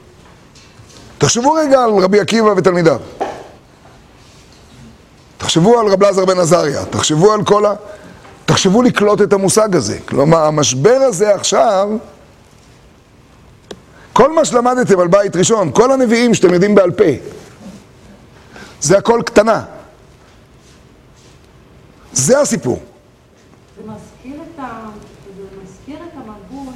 תחשבו 1.25 1.53
רגע 1.53 1.83
על 1.83 1.89
רבי 1.91 2.19
עקיבא 2.19 2.47
ותלמידיו. 2.57 2.99
תחשבו 5.37 5.79
על 5.79 5.87
רב 5.87 6.03
לזר 6.03 6.25
בן 6.25 6.39
עזריה, 6.39 6.85
תחשבו 6.85 7.33
על 7.33 7.43
כל 7.43 7.65
ה... 7.65 7.73
תחשבו 8.45 8.81
לקלוט 8.81 9.21
את 9.21 9.33
המושג 9.33 9.75
הזה. 9.75 9.99
כלומר, 9.99 10.37
המשבר 10.37 10.97
הזה 11.01 11.35
עכשיו, 11.35 11.89
כל 14.13 14.31
מה 14.31 14.45
שלמדתם 14.45 14.99
על 14.99 15.07
בית 15.07 15.35
ראשון, 15.35 15.71
כל 15.71 15.91
הנביאים 15.91 16.33
שאתם 16.33 16.53
יודעים 16.53 16.75
בעל 16.75 16.91
פה, 16.91 17.03
זה 18.81 18.97
הכל 18.97 19.21
קטנה. 19.25 19.63
זה 22.13 22.39
הסיפור. 22.39 22.79
זה 23.77 23.83
מזכיר 23.83 24.41
את, 24.41 24.59
ה... 24.59 24.89
זה 25.37 25.43
מזכיר 25.63 25.97
את 25.97 26.13
המבול 26.13 26.73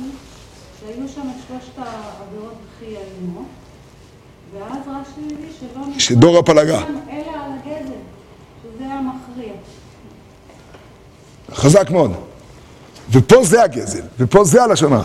שהיו 0.80 1.08
שם 1.08 1.22
את 1.22 1.44
שלושת 1.48 1.78
העבירות 1.78 2.54
הכי 2.78 2.86
איומות, 2.86 3.46
ואז 4.54 4.78
רש"י 4.88 5.22
מביא 5.22 5.50
שלא... 5.60 5.82
שדור 5.98 6.38
הפלגה. 6.38 6.78
אלא 6.78 6.86
על 7.12 7.52
הגזל, 7.54 7.94
שזה 8.64 8.86
המכריע. 8.86 9.54
חזק 11.54 11.92
מאוד. 11.92 12.12
ופה 13.12 13.44
זה 13.44 13.64
הגזל, 13.64 14.02
ופה 14.20 14.44
זה 14.44 14.64
הלשון 14.64 14.94
הרע. 14.94 15.04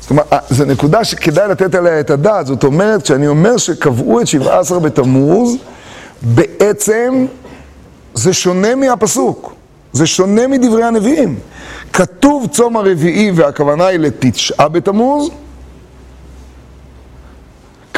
זאת 0.00 0.10
אומרת, 0.10 0.26
זו 0.50 0.64
נקודה 0.64 1.04
שכדאי 1.04 1.48
לתת 1.48 1.74
עליה 1.74 2.00
את 2.00 2.10
הדעת. 2.10 2.46
זאת 2.46 2.64
אומרת, 2.64 3.02
כשאני 3.02 3.28
אומר 3.28 3.56
שקבעו 3.56 4.20
את 4.20 4.26
שבעה 4.26 4.58
עשר 4.58 4.78
בתמוז, 4.78 5.56
בעצם 6.22 7.26
זה 8.14 8.32
שונה 8.32 8.74
מהפסוק. 8.74 9.52
זה 9.92 10.06
שונה 10.06 10.46
מדברי 10.46 10.84
הנביאים. 10.84 11.38
כתוב 11.92 12.46
צום 12.46 12.76
הרביעי 12.76 13.30
והכוונה 13.34 13.86
היא 13.86 13.98
לתשעה 13.98 14.68
בתמוז, 14.68 15.30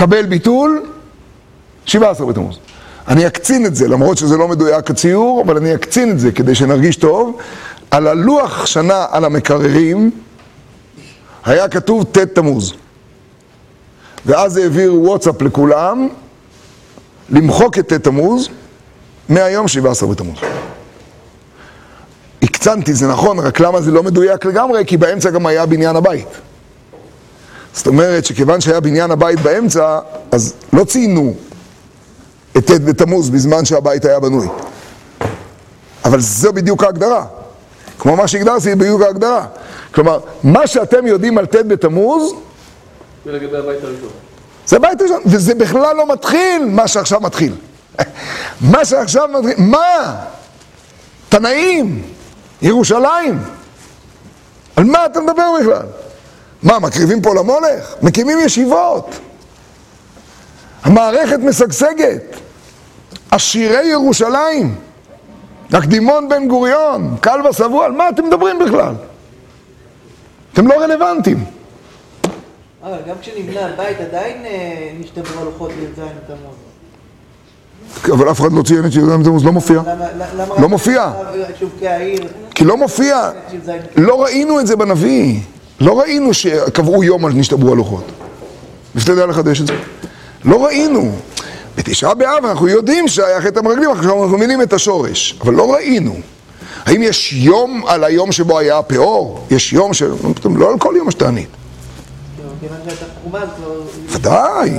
קבל 0.00 0.26
ביטול, 0.26 0.82
שבעה 1.86 2.10
עשר 2.10 2.24
בתמוז. 2.24 2.58
אני 3.08 3.26
אקצין 3.26 3.66
את 3.66 3.76
זה, 3.76 3.88
למרות 3.88 4.18
שזה 4.18 4.36
לא 4.36 4.48
מדויק 4.48 4.90
הציור, 4.90 5.42
אבל 5.46 5.56
אני 5.56 5.74
אקצין 5.74 6.10
את 6.10 6.20
זה 6.20 6.32
כדי 6.32 6.54
שנרגיש 6.54 6.96
טוב. 6.96 7.38
על 7.90 8.06
הלוח 8.06 8.66
שנה 8.66 9.06
על 9.10 9.24
המקררים 9.24 10.10
היה 11.44 11.68
כתוב 11.68 12.04
ט' 12.04 12.18
תמוז. 12.18 12.74
ואז 14.26 14.56
העביר 14.56 14.94
וואטסאפ 14.94 15.42
לכולם 15.42 16.08
למחוק 17.30 17.78
את 17.78 17.92
ט' 17.92 17.92
תמוז 17.92 18.48
מהיום 19.28 19.68
17 19.68 20.08
בתמוז. 20.08 20.38
הקצנתי, 22.42 22.94
זה 22.94 23.08
נכון, 23.08 23.38
רק 23.38 23.60
למה 23.60 23.80
זה 23.80 23.90
לא 23.90 24.02
מדויק 24.02 24.44
לגמרי? 24.44 24.84
כי 24.86 24.96
באמצע 24.96 25.30
גם 25.30 25.46
היה 25.46 25.66
בניין 25.66 25.96
הבית. 25.96 26.28
זאת 27.74 27.86
אומרת 27.86 28.24
שכיוון 28.24 28.60
שהיה 28.60 28.80
בניין 28.80 29.10
הבית 29.10 29.40
באמצע, 29.40 29.98
אז 30.32 30.54
לא 30.72 30.84
ציינו 30.84 31.34
את 32.56 32.70
ט' 32.70 32.70
בתמוז 32.70 33.30
בזמן 33.30 33.64
שהבית 33.64 34.04
היה 34.04 34.20
בנוי. 34.20 34.48
אבל 36.04 36.20
זו 36.20 36.52
בדיוק 36.52 36.84
ההגדרה. 36.84 37.24
כמו 37.98 38.16
מה 38.16 38.28
שהגדרתי, 38.28 38.74
בדיוק 38.74 39.02
ההגדרה. 39.02 39.46
כלומר, 39.94 40.20
מה 40.42 40.66
שאתם 40.66 41.06
יודעים 41.06 41.38
על 41.38 41.46
ט' 41.46 41.56
בתמוז, 41.56 42.32
זה 43.24 43.32
לגבי 43.32 43.56
הבית 43.56 43.84
הראשון. 43.84 44.08
זה 44.66 44.78
בית 44.78 45.02
ראשון, 45.02 45.22
וזה 45.26 45.54
בכלל 45.54 45.96
לא 45.96 46.12
מתחיל 46.12 46.64
מה 46.64 46.88
שעכשיו 46.88 47.20
מתחיל. 47.20 47.54
מה 48.72 48.84
שעכשיו 48.84 49.28
מתחיל, 49.28 49.64
מה? 49.64 50.16
תנאים, 51.28 52.02
ירושלים. 52.62 53.38
על 54.76 54.84
מה 54.84 55.06
אתה 55.06 55.20
מדבר 55.20 55.46
בכלל? 55.60 55.86
מה, 56.62 56.78
מקריבים 56.78 57.22
פה 57.22 57.34
למולך? 57.34 57.94
מקימים 58.02 58.38
ישיבות. 58.40 59.10
המערכת 60.82 61.38
משגשגת. 61.38 62.36
עשירי 63.30 63.86
ירושלים. 63.86 64.74
הקדימון 65.72 66.28
בן 66.28 66.48
גוריון, 66.48 67.16
קל 67.20 67.40
ושבוע, 67.50 67.84
על 67.84 67.92
מה 67.92 68.08
אתם 68.08 68.26
מדברים 68.26 68.58
בכלל? 68.58 68.94
אתם 70.52 70.66
לא 70.66 70.74
רלוונטיים. 70.74 71.44
אבל 72.82 72.98
גם 73.08 73.14
כשנבנה 73.20 73.66
הבית 73.66 74.00
עדיין 74.00 74.44
אה, 74.44 74.92
נשתברו 75.00 75.40
הלוחות 75.40 75.70
לי"ז 75.80 75.98
בתמוז. 75.98 76.54
אבל 78.20 78.30
אף 78.30 78.40
אחד 78.40 78.52
לא 78.52 78.62
ציין 78.62 78.86
את 78.86 78.94
י"ז 78.94 79.08
בתמוז, 79.20 79.44
לא 79.44 79.52
מופיע. 79.52 79.82
לא 80.60 80.68
מופיע. 80.68 81.12
כי 82.54 82.64
לא 82.64 82.76
מופיע. 82.76 83.30
י"ז 83.52 83.70
לא 83.96 84.22
ראינו 84.22 84.60
את 84.60 84.66
זה 84.66 84.76
בנביא. 84.76 85.40
לא 85.80 86.00
ראינו 86.00 86.34
שקבעו 86.34 87.04
יום 87.04 87.24
על 87.24 87.32
נשתברו 87.32 87.72
הלוחות. 87.72 88.04
ושתדע 88.94 89.26
לחדש 89.26 89.60
את 89.60 89.66
זה. 89.66 89.72
לא 90.44 90.64
ראינו. 90.64 91.12
בתשעה 91.76 92.14
באב 92.14 92.44
אנחנו 92.44 92.68
יודעים 92.68 93.08
שהיה 93.08 93.40
חטא 93.40 93.58
המרגלים, 93.58 93.90
עכשיו 93.90 94.22
אנחנו 94.22 94.36
מבינים 94.36 94.62
את 94.62 94.72
השורש. 94.72 95.38
אבל 95.40 95.54
לא 95.54 95.74
ראינו. 95.74 96.14
האם 96.86 97.02
יש 97.02 97.32
יום 97.32 97.82
על 97.86 98.04
היום 98.04 98.32
שבו 98.32 98.58
היה 98.58 98.78
הפאור? 98.78 99.46
יש 99.50 99.72
יום 99.72 99.94
ש... 99.94 100.02
לא 100.54 100.70
על 100.70 100.78
כל 100.78 100.94
יום 100.96 101.08
אז 101.08 101.14
כבר... 103.56 103.80
ודאי, 104.08 104.70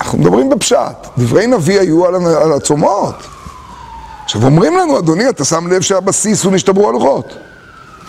אנחנו 0.00 0.18
מדברים 0.18 0.50
בפשט. 0.50 1.06
דברי 1.18 1.46
נביא 1.46 1.80
היו 1.80 2.06
על 2.06 2.52
הצומות. 2.52 3.14
עכשיו 4.24 4.44
אומרים 4.44 4.76
לנו, 4.76 4.98
אדוני, 4.98 5.28
אתה 5.28 5.44
שם 5.44 5.66
לב 5.66 5.80
שהבסיס 5.80 6.44
הוא 6.44 6.52
נשתברו 6.52 6.88
הלוחות. 6.88 7.34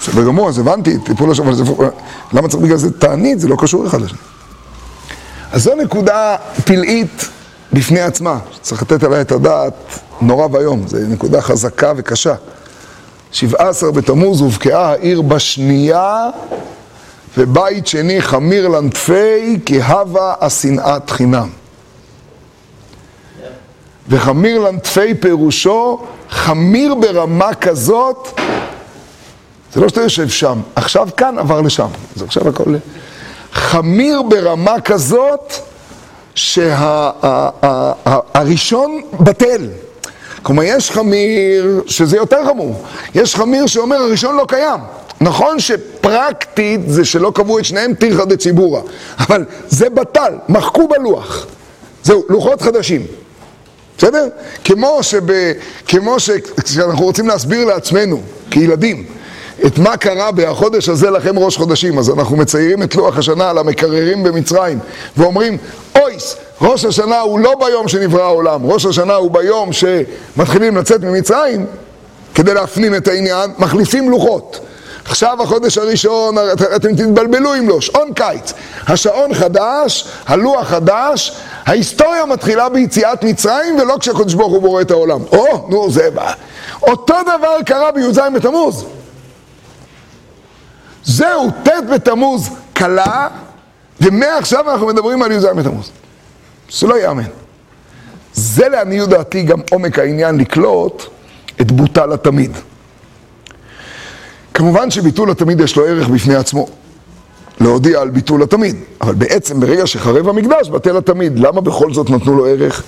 בסדר 0.02 0.26
גמור, 0.26 0.50
אז 0.50 0.60
הבנתי, 0.60 0.98
טיפול 1.00 1.32
השם, 1.32 1.44
אבל 1.44 1.56
זה, 1.56 1.64
למה 2.34 2.48
צריך 2.48 2.64
בגלל 2.64 2.78
זה 2.78 2.92
תענית? 2.92 3.40
זה 3.40 3.48
לא 3.48 3.56
קשור 3.60 3.88
אחד 3.88 4.02
לשני. 4.02 4.18
אז 5.52 5.64
זו 5.64 5.76
נקודה 5.76 6.36
פלאית 6.66 7.30
בפני 7.74 8.02
עצמה, 8.02 8.40
שצריך 8.52 8.82
לתת 8.82 9.04
עליה 9.04 9.22
את 9.22 9.32
הדעת 9.32 9.74
נורא 10.22 10.48
ואיום, 10.52 10.88
זו 10.88 10.98
נקודה 11.10 11.42
חזקה 11.42 11.94
וקשה. 11.98 12.34
17 13.32 13.92
בתמוז 13.92 14.42
הובקעה 14.42 14.92
העיר 14.92 15.22
בשנייה 15.22 16.30
ובית 17.38 17.88
שני 17.88 18.22
חמיר 18.22 18.68
לנטפי 18.68 19.60
כי 19.66 19.82
הווה 19.82 20.34
השנאת 20.42 21.10
חינם. 21.10 21.50
וחמיר 24.10 24.60
לנטפי 24.60 25.14
פירושו 25.14 26.06
חמיר 26.30 26.96
ברמה 26.96 27.54
כזאת, 27.54 28.40
זה 29.74 29.82
לא 29.82 29.90
שאתה 29.90 30.02
יושב 30.02 30.30
שם, 30.30 30.62
עכשיו 30.76 31.08
כאן 31.18 31.40
עבר 31.40 31.62
לשם, 31.62 31.88
זה 32.16 32.26
עכשיו 32.26 32.50
הכל... 32.50 32.76
חמיר 33.54 34.22
ברמה 34.22 34.82
כזאת 34.82 35.54
שהראשון 36.36 37.72
בטל. 39.20 39.70
כלומר, 40.44 40.64
יש 40.64 40.92
חמיר 40.92 41.84
שזה 41.88 42.18
יותר 42.18 42.46
חמור. 42.46 42.84
יש 43.16 43.36
חמיר 43.36 43.68
שאומר 43.68 43.96
הראשון 43.96 44.36
לא 44.36 44.46
קיים. 44.48 44.80
נכון 45.22 45.60
שפרקטית 45.60 46.82
זה 46.88 47.06
שלא 47.06 47.32
קבעו 47.36 47.60
את 47.60 47.66
שניהם 47.66 47.94
תירחא 47.94 48.26
דציבורא, 48.26 48.82
אבל 49.20 49.46
זה 49.68 49.90
בטל, 49.90 50.34
מחקו 50.50 50.88
בלוח. 50.88 51.48
זהו, 52.04 52.24
לוחות 52.30 52.62
חדשים. 52.62 53.06
בסדר? 53.98 54.28
כמו, 54.64 55.04
שב, 55.04 55.24
כמו 55.88 56.20
שכשאנחנו 56.20 57.06
רוצים 57.06 57.28
להסביר 57.28 57.66
לעצמנו, 57.66 58.22
כילדים, 58.52 59.06
את 59.66 59.78
מה 59.78 59.98
קרה 59.98 60.32
בחודש 60.32 60.90
הזה 60.90 61.10
לכם 61.10 61.40
ראש 61.40 61.58
חודשים, 61.58 62.00
אז 62.00 62.10
אנחנו 62.10 62.38
מציירים 62.38 62.84
את 62.84 62.96
לוח 62.96 63.18
השנה 63.18 63.50
על 63.50 63.58
המקררים 63.58 64.24
במצרים, 64.24 64.80
ואומרים, 65.18 65.58
אויס, 65.96 66.36
ראש 66.62 66.86
השנה 66.86 67.20
הוא 67.20 67.40
לא 67.40 67.56
ביום 67.66 67.88
שנברא 67.88 68.22
העולם, 68.22 68.66
ראש 68.66 68.86
השנה 68.86 69.14
הוא 69.14 69.32
ביום 69.32 69.70
שמתחילים 69.74 70.78
לצאת 70.78 71.02
ממצרים, 71.02 71.66
כדי 72.36 72.54
להפנים 72.54 72.96
את 72.96 73.08
העניין, 73.08 73.52
מחליפים 73.58 74.10
לוחות. 74.10 74.60
עכשיו 75.06 75.44
החודש 75.44 75.78
הראשון, 75.78 76.36
אתם 76.76 76.96
תתבלבלו 76.96 77.56
אם 77.56 77.70
לא, 77.70 77.82
שעון 77.82 78.14
קיץ. 78.14 78.54
השעון 78.88 79.34
חדש, 79.34 80.08
הלוח 80.28 80.68
חדש, 80.68 81.36
ההיסטוריה 81.66 82.26
מתחילה 82.26 82.70
ביציאת 82.70 83.24
מצרים 83.24 83.80
ולא 83.80 83.98
כשהקדוש 84.00 84.34
ברוך 84.34 84.54
הוא 84.54 84.62
בורא 84.62 84.82
את 84.82 84.92
העולם. 84.92 85.20
או, 85.32 85.68
נו, 85.70 85.92
זה 85.92 86.12
בא. 86.12 86.34
אותו 86.84 87.16
דבר 87.24 87.64
קרה 87.66 87.92
בי"ז 87.92 88.20
בתמוז. 88.36 88.86
זהו, 91.12 91.50
ט' 91.64 91.70
בתמוז 91.94 92.50
קלה, 92.74 93.28
ומעכשיו 94.02 94.72
אנחנו 94.72 94.88
מדברים 94.88 95.24
על 95.24 95.32
י"ז 95.32 95.46
בתמוז. 95.46 95.92
זה 96.72 96.88
לא 96.88 96.96
ייאמן. 97.00 97.24
זה 98.34 98.70
לעניות 98.70 99.10
דעתי 99.10 99.44
גם 99.44 99.60
עומק 99.72 100.00
העניין 100.00 100.38
לקלוט 100.38 101.04
את 101.62 101.72
בוטל 101.72 102.14
התמיד. 102.14 102.52
כמובן 104.54 104.92
שביטול 104.92 105.32
התמיד 105.32 105.60
יש 105.60 105.76
לו 105.76 105.86
ערך 105.86 106.08
בפני 106.08 106.36
עצמו, 106.36 106.68
להודיע 107.60 108.02
על 108.02 108.10
ביטול 108.10 108.44
התמיד, 108.44 108.76
אבל 109.02 109.14
בעצם 109.16 109.60
ברגע 109.60 109.88
שחרב 109.88 110.30
המקדש 110.30 110.70
בטל 110.70 110.98
התמיד, 110.98 111.40
למה 111.40 111.62
בכל 111.62 111.94
זאת 111.94 112.10
נתנו 112.10 112.36
לו 112.36 112.46
ערך? 112.46 112.84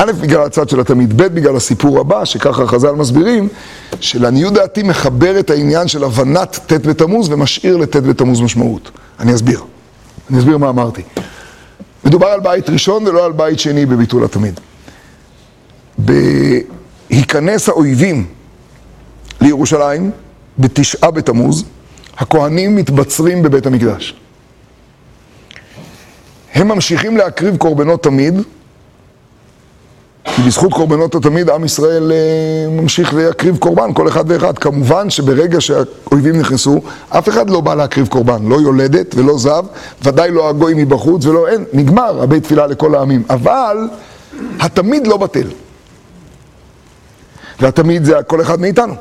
א', 0.00 0.12
בגלל 0.20 0.42
הצד 0.42 0.68
של 0.68 0.80
התמיד, 0.80 1.16
ב', 1.16 1.26
בגלל 1.26 1.56
הסיפור 1.56 2.00
הבא, 2.00 2.24
שככה 2.24 2.66
חז"ל 2.66 2.92
מסבירים, 2.92 3.48
שלעניות 4.00 4.54
דעתי 4.54 4.82
מחבר 4.82 5.40
את 5.40 5.50
העניין 5.50 5.88
של 5.88 6.04
הבנת 6.04 6.58
ט' 6.66 6.72
בתמוז 6.72 7.28
ומשאיר 7.32 7.76
לט' 7.76 7.96
בתמוז 7.96 8.40
משמעות. 8.40 8.90
אני 9.20 9.34
אסביר. 9.34 9.60
אני 10.30 10.38
אסביר 10.38 10.58
מה 10.58 10.68
אמרתי. 10.68 11.02
מדובר 12.04 12.26
על 12.26 12.40
בית 12.40 12.70
ראשון 12.70 13.06
ולא 13.06 13.24
על 13.24 13.32
בית 13.32 13.58
שני 13.58 13.86
בביטול 13.86 14.24
התמיד. 14.24 14.60
בהיכנס 15.98 17.68
האויבים 17.68 18.26
לירושלים, 19.40 20.10
בתשעה 20.58 21.10
בתמוז, 21.10 21.64
הכהנים 22.16 22.76
מתבצרים 22.76 23.42
בבית 23.42 23.66
המקדש. 23.66 24.14
הם 26.54 26.68
ממשיכים 26.68 27.16
להקריב 27.16 27.56
קורבנות 27.56 28.02
תמיד, 28.02 28.34
כי 30.36 30.42
בזכות 30.42 30.72
קורבנות 30.72 31.14
התמיד 31.14 31.50
עם 31.50 31.64
ישראל 31.64 32.12
אה, 32.12 32.70
ממשיך 32.70 33.14
להקריב 33.14 33.56
קורבן, 33.56 33.92
כל 33.92 34.08
אחד 34.08 34.24
ואחד. 34.28 34.58
כמובן 34.58 35.10
שברגע 35.10 35.60
שהאויבים 35.60 36.40
נכנסו, 36.40 36.80
אף 37.08 37.28
אחד 37.28 37.50
לא 37.50 37.60
בא 37.60 37.74
להקריב 37.74 38.06
קורבן, 38.06 38.48
לא 38.48 38.60
יולדת 38.60 39.14
ולא 39.14 39.38
זב, 39.38 39.64
ודאי 40.02 40.30
לא 40.30 40.48
הגוי 40.48 40.74
מבחוץ 40.76 41.26
ולא 41.26 41.48
אין, 41.48 41.64
נגמר 41.72 42.22
הבית 42.22 42.42
תפילה 42.42 42.66
לכל 42.66 42.94
העמים. 42.94 43.22
אבל 43.30 43.76
התמיד 44.60 45.06
לא 45.06 45.16
בטל. 45.16 45.48
והתמיד 47.60 48.04
זה 48.04 48.14
כל 48.26 48.40
אחד 48.40 48.60
מאיתנו. 48.60 48.94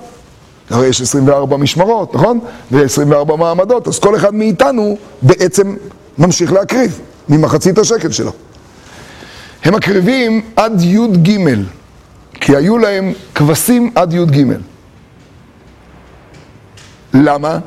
הרי 0.70 0.88
יש 0.88 1.02
24 1.02 1.58
משמרות, 1.58 2.16
נכון? 2.16 2.40
ו-24 2.72 3.36
מעמדות, 3.36 3.88
אז 3.88 4.00
כל 4.00 4.16
אחד 4.16 4.36
מאיתנו 4.36 4.98
בעצם 5.22 5.76
ממשיך 6.18 6.54
להקריב 6.54 7.00
ממחצית 7.30 7.78
השקל 7.78 8.12
שלו. 8.12 8.32
הם 9.64 9.76
מקריבים 9.76 10.42
עד 10.56 10.82
י"ג, 10.82 11.40
כי 12.34 12.56
היו 12.56 12.78
להם 12.78 13.14
כבשים 13.36 13.92
עד 13.96 14.14
י"ג. 14.14 14.44
למה? 17.14 17.60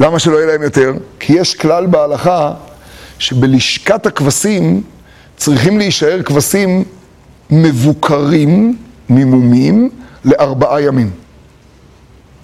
למה 0.00 0.18
שלא 0.18 0.36
יהיה 0.36 0.46
להם 0.46 0.62
יותר? 0.62 0.92
כי 1.20 1.32
יש 1.32 1.54
כלל 1.54 1.86
בהלכה 1.86 2.54
שבלשכת 3.18 4.06
הכבשים 4.06 4.82
צריכים 5.36 5.78
להישאר 5.78 6.22
כבשים 6.22 6.84
מבוקרים, 7.50 8.76
מימומים, 9.08 9.90
לארבעה 10.24 10.82
ימים. 10.82 11.10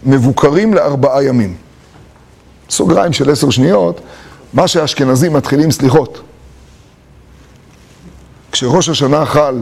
מבוקרים 0.07 0.75
לארבעה 0.75 1.25
ימים. 1.25 1.55
סוגריים 2.71 3.13
של 3.13 3.31
עשר 3.31 3.51
שניות, 3.51 4.01
מה 4.53 4.69
שהאשכנזים 4.69 5.33
מתחילים 5.33 5.71
סליחות. 5.71 6.21
כשראש 8.55 8.89
השנה 8.89 9.27
חל 9.27 9.61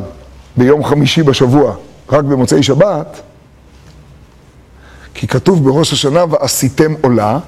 ביום 0.56 0.84
חמישי 0.84 1.22
בשבוע, 1.22 1.74
רק 2.08 2.24
במוצאי 2.24 2.62
שבת, 2.62 3.20
כי 5.14 5.26
כתוב 5.26 5.64
בראש 5.64 5.92
השנה 5.92 6.24
ועשיתם 6.30 6.94
עולה, 7.00 7.38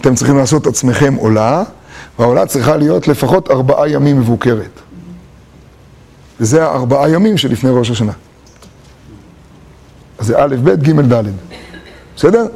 אתם 0.00 0.14
צריכים 0.14 0.38
לעשות 0.38 0.66
עצמכם 0.66 1.14
עולה, 1.14 1.62
והעולה 2.18 2.46
צריכה 2.46 2.76
להיות 2.76 3.08
לפחות 3.08 3.50
ארבעה 3.50 3.88
ימים 3.88 4.20
מבוקרת. 4.20 4.80
וזה 6.40 6.64
הארבעה 6.64 7.10
ימים 7.10 7.38
שלפני 7.38 7.70
ראש 7.70 7.90
השנה. 7.90 8.12
אז 10.18 10.26
זה 10.26 10.44
א', 10.44 10.56
ב', 10.64 10.82
ג', 10.82 11.00
ד'. 11.12 11.24
בסדר? 12.16 12.46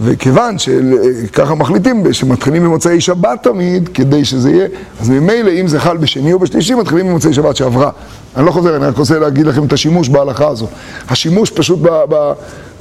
וכיוון 0.00 0.56
שככה 0.58 1.54
מחליטים 1.54 2.12
שמתחילים 2.12 2.64
במוצאי 2.64 3.00
שבת 3.00 3.42
תמיד, 3.42 3.88
כדי 3.94 4.24
שזה 4.24 4.50
יהיה, 4.50 4.68
אז 5.00 5.10
ממילא 5.10 5.50
אם 5.60 5.68
זה 5.68 5.80
חל 5.80 5.96
בשני 5.96 6.32
או 6.32 6.38
בשלישי, 6.38 6.74
מתחילים 6.74 7.06
במוצאי 7.06 7.32
שבת 7.32 7.56
שעברה. 7.56 7.90
אני 8.36 8.46
לא 8.46 8.50
חוזר, 8.50 8.76
אני 8.76 8.86
רק 8.86 8.96
רוצה 8.96 9.18
להגיד 9.18 9.46
לכם 9.46 9.64
את 9.64 9.72
השימוש 9.72 10.08
בהלכה 10.08 10.48
הזו. 10.48 10.66
השימוש 11.08 11.50
פשוט 11.50 11.78
ב... 11.82 11.88
ב 12.14 12.32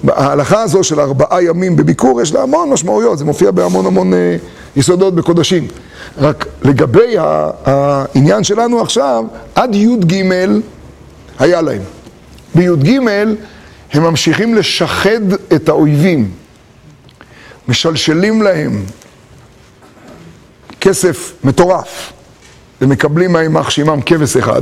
ההלכה 0.07 0.61
הזו 0.61 0.83
של 0.83 0.99
ארבעה 0.99 1.43
ימים 1.43 1.75
בביקור, 1.75 2.21
יש 2.21 2.33
לה 2.33 2.41
המון 2.41 2.69
משמעויות, 2.69 3.17
זה 3.17 3.25
מופיע 3.25 3.51
בהמון 3.51 3.85
המון 3.85 4.13
אה, 4.13 4.35
יסודות 4.75 5.15
בקודשים. 5.15 5.67
רק 6.17 6.45
לגבי 6.63 7.15
העניין 7.65 8.43
שלנו 8.43 8.81
עכשיו, 8.81 9.23
עד 9.55 9.75
י"ג 9.75 10.15
היה 11.39 11.61
להם. 11.61 11.81
בי"ג 12.55 12.99
הם 13.93 14.03
ממשיכים 14.03 14.55
לשחד 14.55 15.21
את 15.55 15.69
האויבים. 15.69 16.29
משלשלים 17.69 18.41
להם 18.41 18.85
כסף 20.81 21.33
מטורף 21.43 22.13
ומקבלים 22.81 23.31
מהיימח 23.31 23.69
שמם 23.69 24.01
כבש 24.01 24.37
אחד 24.37 24.61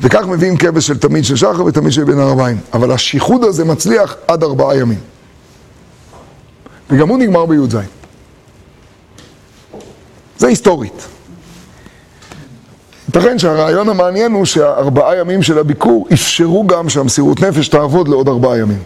וכך 0.00 0.24
מביאים 0.26 0.56
כבש 0.56 0.86
של 0.86 0.98
תמיד 0.98 1.24
של 1.24 1.36
שחר 1.36 1.64
ותמיד 1.64 1.92
של 1.92 2.04
בן 2.04 2.18
הרביים 2.18 2.60
אבל 2.72 2.92
השיחוד 2.92 3.44
הזה 3.44 3.64
מצליח 3.64 4.16
עד 4.28 4.42
ארבעה 4.42 4.76
ימים. 4.76 4.98
וגם 6.90 7.08
הוא 7.08 7.18
נגמר 7.18 7.46
בי"ז. 7.46 7.76
זה 10.38 10.46
היסטורית. 10.46 11.06
ייתכן 13.06 13.38
שהרעיון 13.38 13.88
המעניין 13.88 14.32
הוא 14.32 14.44
שהארבעה 14.44 15.16
ימים 15.16 15.42
של 15.42 15.58
הביקור 15.58 16.08
אפשרו 16.12 16.66
גם 16.66 16.88
שהמסירות 16.88 17.40
נפש 17.40 17.68
תעבוד 17.68 18.08
לעוד 18.08 18.28
ארבעה 18.28 18.58
ימים 18.58 18.82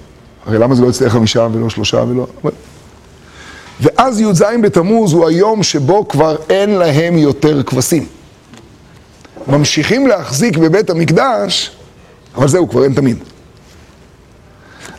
הרי 0.47 0.59
למה 0.59 0.75
זה 0.75 0.83
לא 0.83 0.89
יצטרך 0.89 1.13
חמישה 1.13 1.49
ולא 1.53 1.71
שלושה 1.71 1.97
ולא... 2.09 2.27
ואז 3.81 4.21
י"ז 4.21 4.45
בתמוז 4.63 5.13
הוא 5.13 5.29
היום 5.29 5.63
שבו 5.63 6.09
כבר 6.09 6.37
אין 6.49 6.71
להם 6.71 7.19
יותר 7.19 7.63
כבשים. 7.63 8.07
ממשיכים 9.49 10.07
להחזיק 10.07 10.57
בבית 10.57 10.91
המקדש, 10.91 11.71
אבל 12.35 12.49
זהו, 12.49 12.69
כבר 12.69 12.85
אין 12.85 12.95
תמיד. 12.95 13.17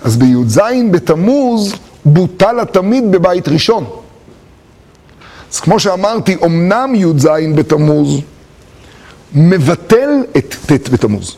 אז 0.02 0.18
בי"ז 0.18 0.60
בתמוז 0.92 1.74
בוטל 2.06 2.60
התמיד 2.60 3.12
בבית 3.12 3.48
ראשון. 3.48 3.86
אז 5.54 5.60
כמו 5.60 5.80
שאמרתי, 5.80 6.38
אמנם 6.46 6.96
י"ז 6.96 7.28
בתמוז 7.56 8.22
מבטל 9.34 10.10
את 10.38 10.56
ט' 10.66 10.90
בתמוז. 10.90 11.36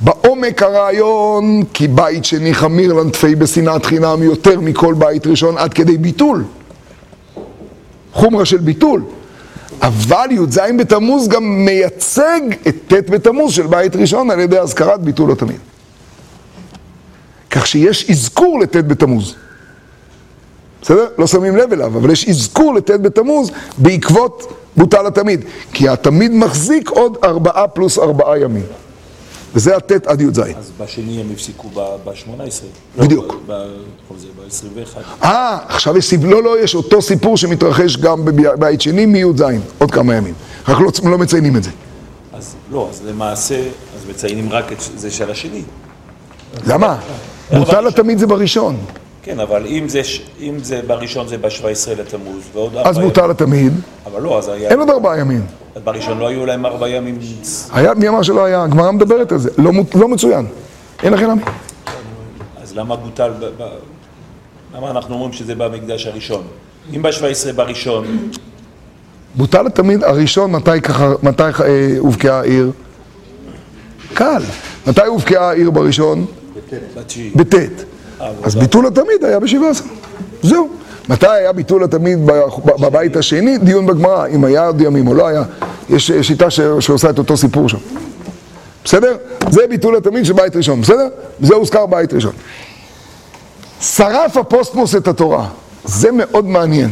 בעומק 0.00 0.62
הרעיון, 0.62 1.62
כי 1.72 1.88
בית 1.88 2.24
שני 2.24 2.54
חמיר 2.54 2.92
לנטפי 2.92 3.34
בשנאת 3.34 3.86
חינם 3.86 4.22
יותר 4.22 4.60
מכל 4.60 4.94
בית 4.94 5.26
ראשון 5.26 5.58
עד 5.58 5.74
כדי 5.74 5.98
ביטול. 5.98 6.44
חומרה 8.12 8.44
של 8.44 8.58
ביטול. 8.58 9.02
אבל 9.82 10.28
י"ז 10.30 10.60
בתמוז 10.78 11.28
גם 11.28 11.64
מייצג 11.64 12.40
את 12.68 12.74
ט' 12.86 13.10
בתמוז 13.10 13.52
של 13.52 13.66
בית 13.66 13.96
ראשון 13.96 14.30
על 14.30 14.40
ידי 14.40 14.58
הזכרת 14.58 15.00
ביטול 15.00 15.32
התמיד. 15.32 15.60
כך 17.50 17.66
שיש 17.66 18.10
אזכור 18.10 18.60
לט' 18.60 18.76
בתמוז. 18.76 19.34
בסדר? 20.82 21.06
לא 21.18 21.26
שמים 21.26 21.56
לב 21.56 21.72
אליו, 21.72 21.86
אבל 21.86 22.10
יש 22.10 22.28
אזכור 22.28 22.74
לט' 22.74 22.90
בתמוז 22.90 23.50
בעקבות 23.78 24.52
בוטל 24.76 25.06
התמיד. 25.06 25.44
כי 25.72 25.88
התמיד 25.88 26.32
מחזיק 26.32 26.90
עוד 26.90 27.16
ארבעה 27.24 27.68
פלוס 27.68 27.98
ארבעה 27.98 28.38
ימים. 28.38 28.66
וזה 29.54 29.76
הט' 29.76 30.06
עד 30.06 30.20
י"ז. 30.20 30.38
אז 30.38 30.72
בשני 30.80 31.20
הם 31.20 31.26
הפסיקו 31.32 31.68
ב-18. 32.04 32.98
בדיוק. 32.98 33.36
ב-21. 33.46 35.24
אה, 35.24 35.58
עכשיו 35.68 35.98
יש 35.98 36.14
לא, 36.14 36.42
לא, 36.42 36.60
יש 36.60 36.74
אותו 36.74 37.02
סיפור 37.02 37.36
שמתרחש 37.36 37.96
גם 37.96 38.24
בבית 38.24 38.80
שני 38.80 39.06
מי"ז, 39.06 39.42
עוד 39.78 39.90
כמה 39.90 40.14
ימים. 40.14 40.34
רק 40.68 40.80
לא, 40.80 41.10
לא 41.10 41.18
מציינים 41.18 41.56
את 41.56 41.62
זה. 41.62 41.70
אז 42.32 42.54
לא, 42.70 42.88
אז 42.90 43.02
למעשה, 43.06 43.58
אז 43.96 44.10
מציינים 44.10 44.52
רק 44.52 44.72
את 44.72 44.78
זה 44.96 45.10
של 45.10 45.30
השני. 45.30 45.62
למה? 46.66 46.98
בוטל 47.58 47.86
התמיד 47.86 48.18
זה 48.18 48.26
בראשון. 48.26 48.76
כן, 49.26 49.40
אבל 49.40 49.66
אם 49.66 49.88
זה, 49.88 50.00
אם 50.40 50.58
זה 50.62 50.80
בראשון 50.86 51.28
זה 51.28 51.38
ב-17 51.38 51.90
לתמוז, 51.98 52.42
ועוד 52.52 52.76
אז 52.76 52.98
בוטל 52.98 53.30
התמיד. 53.30 53.72
אבל 54.06 54.22
לא, 54.22 54.38
אז 54.38 54.48
היה... 54.48 54.68
אין 54.70 54.78
עוד 54.78 54.90
ארבעה 54.90 55.18
ימים. 55.18 55.46
אז 55.74 55.82
בראשון 55.82 56.18
לא 56.18 56.28
היו 56.28 56.46
להם 56.46 56.66
ארבעה 56.66 56.88
ימים... 56.90 57.18
היה, 57.72 57.94
מי 57.94 58.08
אמר 58.08 58.22
שלא 58.22 58.44
היה? 58.44 58.62
הגמרא 58.62 58.90
מדברת 58.90 59.32
על 59.32 59.38
זה. 59.38 59.50
לא, 59.58 59.72
לא 59.94 60.08
מצוין. 60.08 60.46
אין 61.02 61.12
לכם 61.12 61.30
למה. 61.30 61.42
אז 62.62 62.76
למה 62.76 62.96
בוטל... 62.96 63.30
ב, 63.40 63.44
ב, 63.44 63.68
למה 64.76 64.90
אנחנו 64.90 65.14
אומרים 65.14 65.32
שזה 65.32 65.54
במקדש 65.54 66.06
הראשון? 66.06 66.42
אם 66.94 67.02
ב-17 67.02 67.52
בראשון... 67.56 68.30
בוטל 69.34 69.66
התמיד 69.66 70.04
הראשון, 70.04 70.52
מתי 70.52 70.80
ככה, 70.80 71.12
מתי 71.22 71.42
אה, 71.42 71.94
הובקעה 71.98 72.40
העיר? 72.40 72.70
קל. 74.14 74.42
מתי 74.86 75.06
הובקעה 75.06 75.50
העיר 75.50 75.70
בראשון? 75.70 76.26
בט'. 77.34 77.95
אז 78.42 78.54
ביטול 78.54 78.86
התמיד 78.86 79.24
היה 79.24 79.40
בשבעה 79.40 79.70
עשר. 79.70 79.84
זהו. 80.42 80.68
מתי 81.08 81.26
היה 81.28 81.52
ביטול 81.52 81.84
התמיד 81.84 82.18
בבית 82.80 83.16
השני? 83.16 83.58
דיון 83.58 83.86
בגמרא, 83.86 84.26
אם 84.26 84.44
היה 84.44 84.66
עוד 84.66 84.80
ימים 84.80 85.08
או 85.08 85.14
לא 85.14 85.26
היה. 85.26 85.42
יש 85.88 86.12
שיטה 86.22 86.50
שעושה 86.80 87.10
את 87.10 87.18
אותו 87.18 87.36
סיפור 87.36 87.68
שם. 87.68 87.78
בסדר? 88.84 89.16
זה 89.50 89.66
ביטול 89.68 89.96
התמיד 89.96 90.24
של 90.24 90.32
בית 90.32 90.56
ראשון, 90.56 90.80
בסדר? 90.80 91.08
זה 91.40 91.54
הוזכר 91.54 91.86
בית 91.86 92.14
ראשון. 92.14 92.32
שרף 93.80 94.36
הפוסטמוס 94.36 94.94
את 94.94 95.08
התורה. 95.08 95.48
זה 95.84 96.12
מאוד 96.12 96.44
מעניין. 96.46 96.90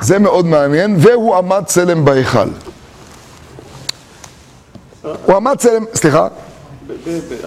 זה 0.00 0.18
מאוד 0.18 0.46
מעניין, 0.46 0.96
והוא 0.98 1.36
עמד 1.36 1.62
צלם 1.66 2.04
בהיכל. 2.04 2.48
הוא 5.02 5.36
עמד 5.36 5.56
צלם, 5.58 5.84
סליחה? 5.94 6.28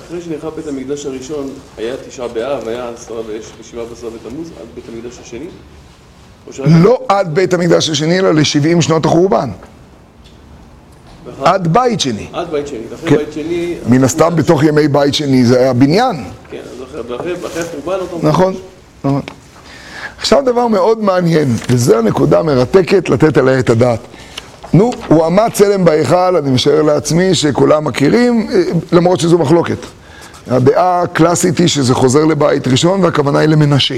אחרי 0.07 0.21
שנחרב 0.21 0.53
בית 0.55 0.67
המקדש 0.67 1.05
הראשון, 1.05 1.49
היה 1.77 1.95
תשעה 2.07 2.27
באב, 2.27 2.67
היה 2.67 2.89
עשרה 2.89 3.21
ושבעה 3.59 3.85
בעשרה 3.85 4.09
בתמוז, 4.09 4.49
עד 4.61 4.67
בית 4.75 4.83
המקדש 4.89 5.19
השני? 5.19 5.47
לא 6.67 7.01
עד 7.09 7.35
בית 7.35 7.53
המקדש 7.53 7.89
השני, 7.89 8.19
אלא 8.19 8.33
ל-70 8.33 8.81
שנות 8.81 9.05
החורבן. 9.05 9.49
עד 11.43 11.73
בית 11.73 11.99
שני. 11.99 12.27
עד 12.33 12.51
בית 12.51 12.67
שני. 12.67 12.79
אחרי 12.95 13.09
כן. 13.09 13.17
בית 13.17 13.33
שני... 13.33 13.75
מן 13.89 14.03
הסתם 14.03 14.35
בתוך 14.35 14.63
ימי 14.63 14.87
בית 14.87 15.13
שני 15.13 15.45
זה 15.45 15.59
היה 15.59 15.73
בניין. 15.73 16.15
כן, 16.49 16.57
אז 16.57 17.05
אחרי 17.15 17.33
החורבן 17.61 17.99
אותו... 18.01 18.19
נכון, 18.23 18.53
נכון. 19.03 19.21
עכשיו 20.17 20.41
דבר 20.45 20.67
מאוד 20.67 21.03
מעניין, 21.03 21.47
וזו 21.69 21.97
הנקודה 21.97 22.39
המרתקת 22.39 23.09
לתת 23.09 23.37
עליה 23.37 23.59
את 23.59 23.69
הדעת. 23.69 23.99
נו, 24.73 24.91
הוא 25.07 25.25
עמד 25.25 25.49
צלם 25.53 25.85
בהיכל, 25.85 26.35
אני 26.37 26.51
משער 26.51 26.81
לעצמי 26.81 27.35
שכולם 27.35 27.83
מכירים, 27.83 28.47
אה, 28.53 28.61
למרות 28.91 29.19
שזו 29.19 29.37
מחלוקת. 29.37 29.77
הדעה 30.47 31.01
הקלאסית 31.01 31.57
היא 31.57 31.67
שזה 31.67 31.93
חוזר 31.93 32.25
לבית 32.25 32.67
ראשון 32.67 33.03
והכוונה 33.03 33.39
היא 33.39 33.49
למנשה. 33.49 33.97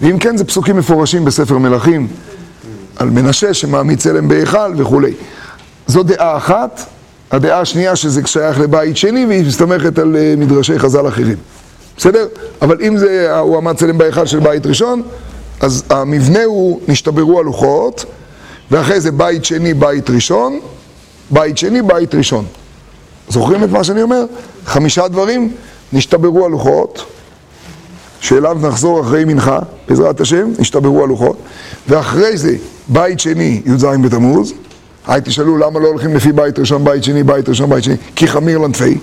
ואם 0.00 0.18
כן, 0.18 0.36
זה 0.36 0.44
פסוקים 0.44 0.76
מפורשים 0.76 1.24
בספר 1.24 1.58
מלכים 1.58 2.08
על 2.96 3.10
מנשה 3.10 3.54
שמעמיד 3.54 3.98
צלם 3.98 4.28
בהיכל 4.28 4.74
וכולי. 4.76 5.12
זו 5.86 6.02
דעה 6.02 6.36
אחת, 6.36 6.80
הדעה 7.30 7.60
השנייה 7.60 7.96
שזה 7.96 8.20
שייך 8.26 8.60
לבית 8.60 8.96
שני 8.96 9.26
והיא 9.26 9.46
מסתמכת 9.46 9.98
על 9.98 10.16
אה, 10.16 10.34
מדרשי 10.36 10.78
חז"ל 10.78 11.08
אחרים. 11.08 11.36
בסדר? 11.96 12.26
אבל 12.62 12.76
אם 12.80 12.98
זה, 12.98 13.38
הוא 13.38 13.56
עמד 13.56 13.76
צלם 13.76 13.98
בהיכל 13.98 14.26
של 14.26 14.40
בית 14.40 14.66
ראשון, 14.66 15.02
אז 15.60 15.84
המבנה 15.90 16.44
הוא, 16.44 16.80
נשתברו 16.88 17.40
הלוחות, 17.40 18.04
ואחרי 18.70 19.00
זה 19.00 19.12
בית 19.12 19.44
שני, 19.44 19.74
בית 19.74 20.10
ראשון, 20.10 20.60
בית 21.30 21.58
שני, 21.58 21.82
בית 21.82 22.14
ראשון. 22.14 22.44
זוכרים 23.28 23.64
את 23.64 23.70
מה 23.70 23.84
שאני 23.84 24.02
אומר? 24.02 24.24
חמישה 24.64 25.08
דברים, 25.08 25.52
נשתברו 25.92 26.44
הלוחות, 26.44 27.04
שאליו 28.20 28.58
נחזור 28.62 29.00
אחרי 29.00 29.24
מנחה, 29.24 29.58
בעזרת 29.88 30.20
השם, 30.20 30.50
נשתברו 30.58 31.04
הלוחות, 31.04 31.36
ואחרי 31.88 32.36
זה, 32.36 32.56
בית 32.88 33.20
שני, 33.20 33.62
י"ז 33.66 33.84
בתמוז, 33.84 34.52
היי 35.06 35.20
תשאלו 35.24 35.56
למה 35.58 35.80
לא 35.80 35.88
הולכים 35.88 36.14
לפי 36.14 36.32
בית 36.32 36.58
ראשון, 36.58 36.84
בית 36.84 37.04
שני, 37.04 37.22
בית 37.22 37.48
ראשון, 37.48 37.70
בית 37.70 37.84
שני, 37.84 37.96
כי 38.16 38.26
חמיר 38.26 38.58
לנפי, 38.58 38.98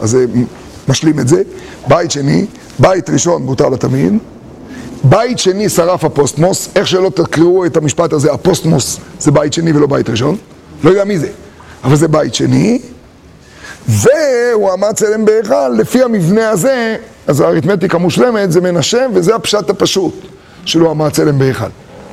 אז 0.00 0.10
זה 0.10 0.26
משלים 0.88 1.20
את 1.20 1.28
זה, 1.28 1.42
בית 1.88 2.10
שני, 2.10 2.46
בית 2.78 3.10
ראשון 3.10 3.46
בוטל 3.46 3.74
התמיד, 3.74 4.12
בית 5.04 5.38
שני 5.38 5.68
שרף 5.68 6.04
הפוסטמוס, 6.04 6.68
איך 6.76 6.86
שלא 6.86 7.10
תקראו 7.14 7.66
את 7.66 7.76
המשפט 7.76 8.12
הזה, 8.12 8.32
הפוסטמוס 8.32 9.00
זה 9.20 9.30
בית 9.30 9.52
שני 9.52 9.72
ולא 9.72 9.86
בית 9.86 10.10
ראשון, 10.10 10.36
לא 10.84 10.90
יודע 10.90 11.04
מי 11.04 11.18
זה, 11.18 11.28
אבל 11.84 11.96
זה 11.96 12.08
בית 12.08 12.34
שני, 12.34 12.80
והוא 13.88 14.72
עמד 14.72 14.92
צלם 14.92 15.24
בהיכל, 15.24 15.68
לפי 15.68 16.02
המבנה 16.02 16.50
הזה, 16.50 16.96
אז 17.26 17.40
האריתמטיקה 17.40 17.98
מושלמת 17.98 18.52
זה 18.52 18.60
מנשה, 18.60 19.06
וזה 19.14 19.34
הפשט 19.34 19.70
הפשוט, 19.70 20.14
שהעמיד 20.64 21.12
צלם 21.12 21.38
בהיכל. 21.38 21.64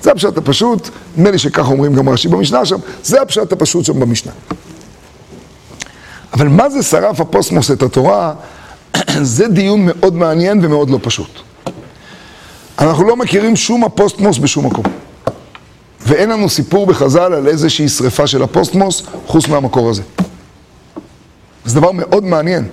זה 0.01 0.12
הפשט 0.12 0.38
הפשוט, 0.38 0.89
נדמה 1.17 1.32
לי 1.32 1.38
שככה 1.38 1.71
אומרים 1.71 1.93
גם 1.93 2.10
רש"י 2.10 2.27
במשנה 2.27 2.65
שם, 2.65 2.77
זה 3.04 3.21
הפשט 3.21 3.51
הפשוט 3.51 3.86
שם 3.86 3.99
במשנה. 3.99 4.32
אבל 6.34 6.47
מה 6.47 6.69
זה 6.69 6.84
שרף 6.84 7.19
אפוסטמוס 7.20 7.72
את 7.71 7.84
התורה? 7.84 8.34
זה 9.21 9.47
דיון 9.47 9.86
מאוד 9.86 10.15
מעניין 10.15 10.65
ומאוד 10.65 10.89
לא 10.89 10.99
פשוט. 11.01 11.51
אנחנו 12.82 13.04
לא 13.04 13.15
מכירים 13.15 13.56
שום 13.56 13.84
אפוסטמוס 13.84 14.38
בשום 14.38 14.65
מקום. 14.65 14.86
ואין 16.06 16.30
לנו 16.30 16.50
סיפור 16.50 16.86
בחז"ל 16.86 17.34
על 17.34 17.48
איזושהי 17.48 17.89
שריפה 17.89 18.28
של 18.28 18.44
אפוסטמוס 18.44 19.04
חוץ 19.26 19.48
מהמקור 19.48 19.89
הזה. 19.89 20.02
זה 21.65 21.76
דבר 21.76 21.91
מאוד 21.91 22.24
מעניין. 22.24 22.67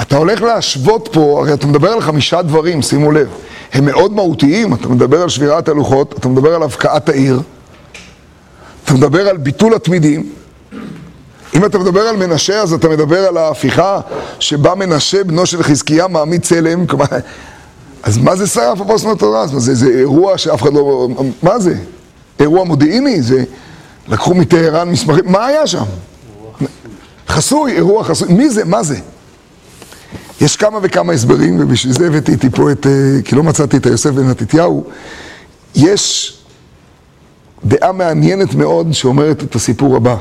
אתה 0.00 0.16
הולך 0.16 0.42
להשוות 0.42 1.08
פה, 1.12 1.38
הרי 1.40 1.54
אתה 1.54 1.66
מדבר 1.66 1.88
על 1.88 2.00
חמישה 2.00 2.42
דברים, 2.42 2.82
שימו 2.82 3.12
לב. 3.12 3.28
הם 3.72 3.84
מאוד 3.84 4.12
מהותיים, 4.12 4.74
אתה 4.74 4.88
מדבר 4.88 5.22
על 5.22 5.28
שבירת 5.28 5.68
הלוחות, 5.68 6.14
אתה 6.18 6.28
מדבר 6.28 6.54
על 6.54 6.62
הבקעת 6.62 7.08
העיר, 7.08 7.40
אתה 8.84 8.94
מדבר 8.94 9.28
על 9.28 9.36
ביטול 9.36 9.74
התמידים. 9.74 10.32
אם 11.54 11.64
אתה 11.64 11.78
מדבר 11.78 12.00
על 12.00 12.16
מנשה, 12.16 12.60
אז 12.60 12.72
אתה 12.72 12.88
מדבר 12.88 13.18
על 13.18 13.36
ההפיכה 13.36 14.00
שבה 14.40 14.74
מנשה, 14.74 15.24
בנו 15.24 15.46
של 15.46 15.62
חזקיה, 15.62 16.08
מעמיד 16.08 16.42
צלם, 16.42 16.86
כלומר... 16.86 17.06
אז 18.02 18.18
מה 18.18 18.36
זה 18.36 18.46
שרף 18.46 18.80
הפוסט 18.80 19.06
תורה? 19.18 19.46
זה, 19.46 19.74
זה 19.74 19.86
אירוע 19.86 20.38
שאף 20.38 20.62
אחד 20.62 20.72
לא... 20.72 21.08
מה 21.42 21.58
זה? 21.58 21.74
אירוע 22.40 22.64
מודיעיני? 22.64 23.22
זה... 23.22 23.44
לקחו 24.08 24.34
מטהרן 24.34 24.88
מסמכים, 24.88 25.24
מה 25.26 25.46
היה 25.46 25.66
שם? 25.66 25.84
חסוי, 27.28 27.72
אירוע 27.72 28.04
חסוי. 28.04 28.32
מי 28.32 28.50
זה? 28.50 28.64
מה 28.64 28.82
זה? 28.82 28.98
יש 30.40 30.56
כמה 30.56 30.78
וכמה 30.82 31.12
הסברים, 31.12 31.60
ובשביל 31.60 31.92
זה 31.92 32.06
הבאתי 32.06 32.32
איתי 32.32 32.50
פה 32.50 32.72
את... 32.72 32.86
אה, 32.86 33.22
כי 33.24 33.34
לא 33.34 33.42
מצאתי 33.42 33.76
את 33.76 33.86
היוסף 33.86 34.10
בן 34.10 34.26
מתתיהו. 34.26 34.84
יש 35.74 36.38
דעה 37.64 37.92
מעניינת 37.92 38.54
מאוד 38.54 38.92
שאומרת 38.92 39.42
את 39.42 39.54
הסיפור 39.54 39.96
הבא. 39.96 40.16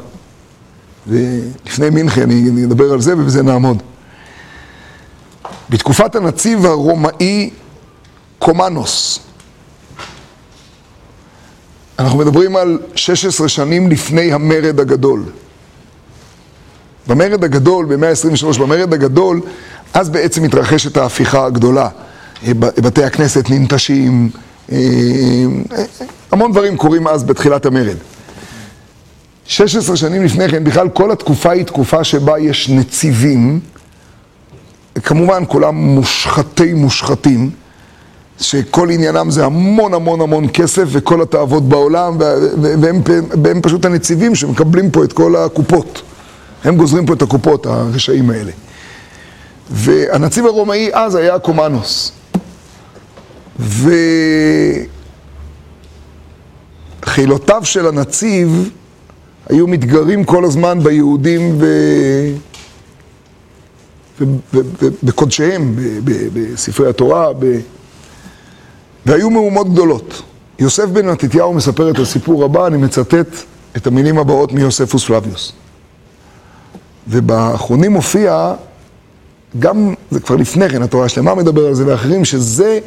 ולפני 1.08 1.90
מינכן 1.90 2.32
אני 2.32 2.66
אדבר 2.66 2.94
על 2.94 3.02
זה 3.02 3.14
ובזה 3.14 3.44
נעמוד. 3.44 3.84
בתקופת 5.70 6.16
הנציב 6.16 6.66
הרומאי 6.66 7.50
קומנוס, 8.42 9.20
אנחנו 12.00 12.20
מדברים 12.20 12.56
על 12.56 12.80
16 12.96 13.50
שנים 13.50 13.90
לפני 13.90 14.34
המרד 14.34 14.80
הגדול. 14.80 15.24
במרד 17.08 17.44
הגדול, 17.44 17.86
במאה 17.86 18.10
ה-23, 18.10 18.60
במרד 18.60 18.94
הגדול, 18.94 19.42
אז 19.94 20.10
בעצם 20.10 20.44
מתרחשת 20.44 20.98
ההפיכה 20.98 21.46
הגדולה. 21.46 21.90
בתי 22.58 23.04
הכנסת 23.04 23.50
ננטשים, 23.50 24.30
אה, 24.72 24.78
המון 26.32 26.52
דברים 26.52 26.78
קורים 26.78 27.08
אז 27.08 27.24
בתחילת 27.24 27.66
המרד. 27.66 27.98
16 29.46 29.96
שנים 29.98 30.24
לפני 30.24 30.50
כן, 30.50 30.64
בכלל 30.64 30.90
כל 30.90 31.12
התקופה 31.12 31.52
היא 31.52 31.64
תקופה 31.64 32.04
שבה 32.04 32.40
יש 32.40 32.70
נציבים, 32.70 33.60
כמובן 35.04 35.44
כולם 35.48 35.76
מושחתי 35.76 36.74
מושחתים, 36.74 37.50
שכל 38.42 38.90
עניינם 38.90 39.32
זה 39.32 39.46
המון 39.46 39.94
המון 39.94 40.22
המון 40.22 40.48
כסף 40.54 40.84
וכל 40.88 41.22
התאוות 41.22 41.64
בעולם, 41.64 42.18
והם, 42.82 43.02
והם 43.44 43.62
פשוט 43.62 43.86
הנציבים 43.86 44.36
שמקבלים 44.36 44.92
פה 44.92 45.04
את 45.04 45.14
כל 45.14 45.36
הקופות. 45.36 46.02
הם 46.64 46.78
גוזרים 46.78 47.06
פה 47.06 47.14
את 47.14 47.22
הקופות, 47.22 47.66
הרשעים 47.66 48.30
האלה. 48.30 48.52
והנציב 49.72 50.46
הרומאי 50.46 50.90
אז 50.94 51.16
היה 51.16 51.40
קומנוס. 51.40 52.12
וחילותיו 57.04 57.62
של 57.64 57.88
הנציב 57.88 58.70
היו 59.50 59.68
מתגרים 59.68 60.24
כל 60.24 60.46
הזמן 60.46 60.80
ביהודים 60.84 61.56
ו... 61.60 61.66
בקודשיהם, 65.04 65.76
בספרי 66.34 66.90
התורה, 66.90 67.34
ב... 67.40 67.60
והיו 69.06 69.30
מהומות 69.30 69.74
גדולות. 69.74 70.22
יוסף 70.60 70.86
בן 70.86 71.10
מתתיהו 71.10 71.54
מספר 71.54 71.92
את 71.92 72.00
הסיפור 72.00 72.44
הבא, 72.44 72.68
אני 72.68 72.78
מצטט 72.78 73.28
את 73.78 73.88
המילים 73.88 74.18
הבאות 74.18 74.52
מיוספוס 74.52 75.06
פלביוס. 75.06 75.52
ובאחרונים 77.08 77.92
מופיע, 77.92 78.54
גם, 79.60 79.94
זה 80.12 80.20
כבר 80.20 80.36
לפני 80.36 80.70
כן, 80.70 80.82
התורה 80.82 81.06
השלמה 81.06 81.36
מדבר 81.36 81.68
על 81.68 81.74
זה 81.74 81.88
ואחרים, 81.88 82.26
שזה 82.26 82.80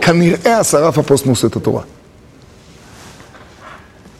כנראה 0.00 0.58
השרף 0.58 0.98
הפוסט 0.98 1.44
את 1.44 1.56
התורה. 1.56 1.82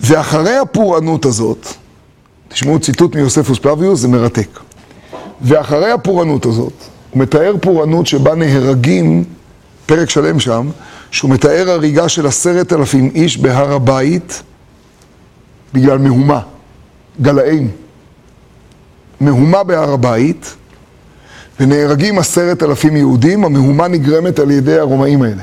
ואחרי 0.01 0.57
הפורענות 0.57 1.25
הזאת, 1.25 1.67
תשמעו 2.49 2.79
ציטוט 2.79 3.15
מיוספוס 3.15 3.59
פלביוס, 3.59 4.01
זה 4.01 4.09
מרתק. 4.09 4.49
ואחרי 5.43 5.91
הפורענות 5.91 6.47
הזאת, 6.47 6.73
הוא 7.11 7.23
מתאר 7.23 7.55
פורענות 7.61 8.07
שבה 8.07 8.35
נהרגים, 8.35 9.25
פרק 9.87 10.11
שלם 10.11 10.41
שם, 10.41 10.69
שהוא 11.17 11.31
מתאר 11.31 11.71
הריגה 11.71 12.09
של 12.09 12.27
עשרת 12.27 12.73
אלפים 12.73 13.11
איש 13.15 13.39
בהר 13.39 13.73
הבית 13.73 14.43
בגלל 15.73 15.99
מהומה, 15.99 16.41
גלאים. 17.21 17.71
מהומה 19.21 19.63
בהר 19.63 19.93
הבית, 19.93 20.55
ונהרגים 21.61 22.19
עשרת 22.19 22.63
אלפים 22.63 22.97
יהודים, 22.97 23.45
המהומה 23.45 23.89
נגרמת 23.89 24.39
על 24.39 24.51
ידי 24.51 24.79
הרומאים 24.79 25.23
האלה. 25.23 25.43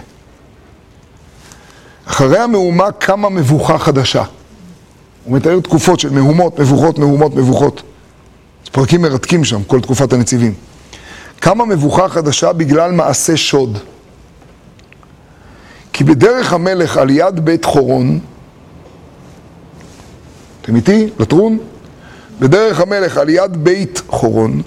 אחרי 2.05 2.39
המהומה 2.39 2.91
קמה 2.91 3.29
מבוכה 3.29 3.77
חדשה. 3.77 4.23
הוא 5.23 5.35
מתאר 5.35 5.59
תקופות 5.59 5.99
של 5.99 6.09
מהומות, 6.09 6.59
מבוכות, 6.59 6.99
מהומות, 6.99 7.35
מבוכות. 7.35 7.83
פרקים 8.71 9.01
מרתקים 9.01 9.43
שם, 9.43 9.63
כל 9.63 9.81
תקופת 9.81 10.13
הנציבים. 10.13 10.53
קמה 11.39 11.65
מבוכה 11.65 12.09
חדשה 12.09 12.53
בגלל 12.53 12.91
מעשה 12.91 13.37
שוד. 13.37 13.77
כי 15.93 16.03
בדרך 16.03 16.53
המלך 16.53 16.97
על 16.97 17.09
יד 17.09 17.39
בית 17.39 17.65
חורון, 17.65 18.19
אתם 20.61 20.75
איתי? 20.75 21.09
לטרון? 21.19 21.57
בדרך 22.39 22.79
המלך 22.79 23.17
על 23.17 23.29
יד 23.29 23.63
בית 23.63 24.01
חורון, 24.07 24.61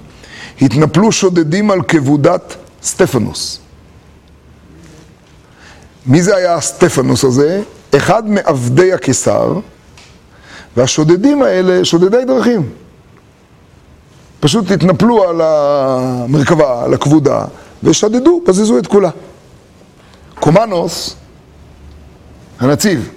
התנפלו 0.63 1.13
שודדים 1.13 1.71
על 1.71 1.83
כבודת 1.83 2.55
סטפנוס. 2.83 3.61
מי 6.07 6.23
זה 6.23 6.37
היה 6.37 6.55
הסטפנוס 6.55 7.25
הזה? 7.25 7.63
אחד 7.97 8.29
מעבדי 8.29 8.93
הקיסר, 8.93 9.59
והשודדים 10.77 11.43
האלה, 11.43 11.85
שודדי 11.85 12.25
דרכים. 12.25 12.71
פשוט 14.41 14.71
התנפלו 14.71 15.29
על 15.29 15.41
המרכבה, 15.41 16.85
על 16.85 16.95
הכבודה, 16.95 17.45
ושדדו, 17.83 18.43
בזזו 18.47 18.79
את 18.79 18.87
כולה. 18.87 19.11
קומנוס, 20.41 21.17
הנציב, 22.61 23.11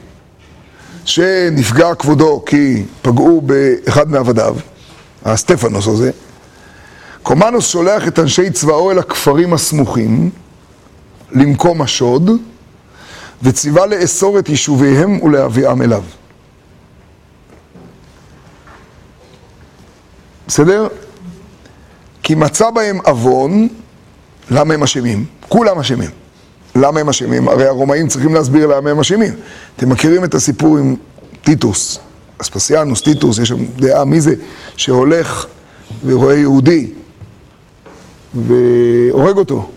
שנפגע 1.05 1.95
כבודו 1.95 2.43
כי 2.45 2.84
פגעו 3.01 3.41
באחד 3.41 4.12
מעבדיו, 4.12 4.55
הסטפנוס 5.25 5.88
הזה, 5.88 6.12
קומנוס 7.23 7.67
שולח 7.67 8.08
את 8.08 8.19
אנשי 8.19 8.51
צבאו 8.51 8.91
אל 8.91 8.99
הכפרים 8.99 9.53
הסמוכים 9.53 10.29
למקום 11.32 11.82
השוד, 11.82 12.32
וציווה 13.43 13.86
לאסור 13.86 14.39
את 14.39 14.49
יישוביהם 14.49 15.23
ולהביאם 15.23 15.82
אליו. 15.82 16.03
בסדר? 20.47 20.88
כי 22.23 22.36
מצא 22.36 22.69
בהם 22.69 22.99
עוון, 23.05 23.67
למה 24.51 24.73
הם 24.73 24.84
אשמים? 24.84 25.25
כולם 25.49 25.79
אשמים. 25.79 26.18
למה 26.75 26.99
הם 26.99 27.10
אשמים? 27.10 27.47
הרי 27.47 27.67
הרומאים 27.67 28.08
צריכים 28.08 28.34
להסביר 28.34 28.67
למה 28.67 28.89
הם 28.89 28.99
אשמים. 28.99 29.34
אתם 29.75 29.89
מכירים 29.89 30.23
את 30.23 30.34
הסיפור 30.34 30.77
עם 30.77 30.95
טיטוס, 31.41 31.99
אספסיאנוס, 32.41 33.01
טיטוס, 33.01 33.38
יש 33.39 33.49
שם 33.49 33.65
דעה 33.65 34.05
מי 34.05 34.21
זה 34.21 34.36
שהולך 34.77 35.45
ורואה 36.05 36.36
יהודי 36.36 36.88
והורג 38.34 39.38
אותו. 39.38 39.69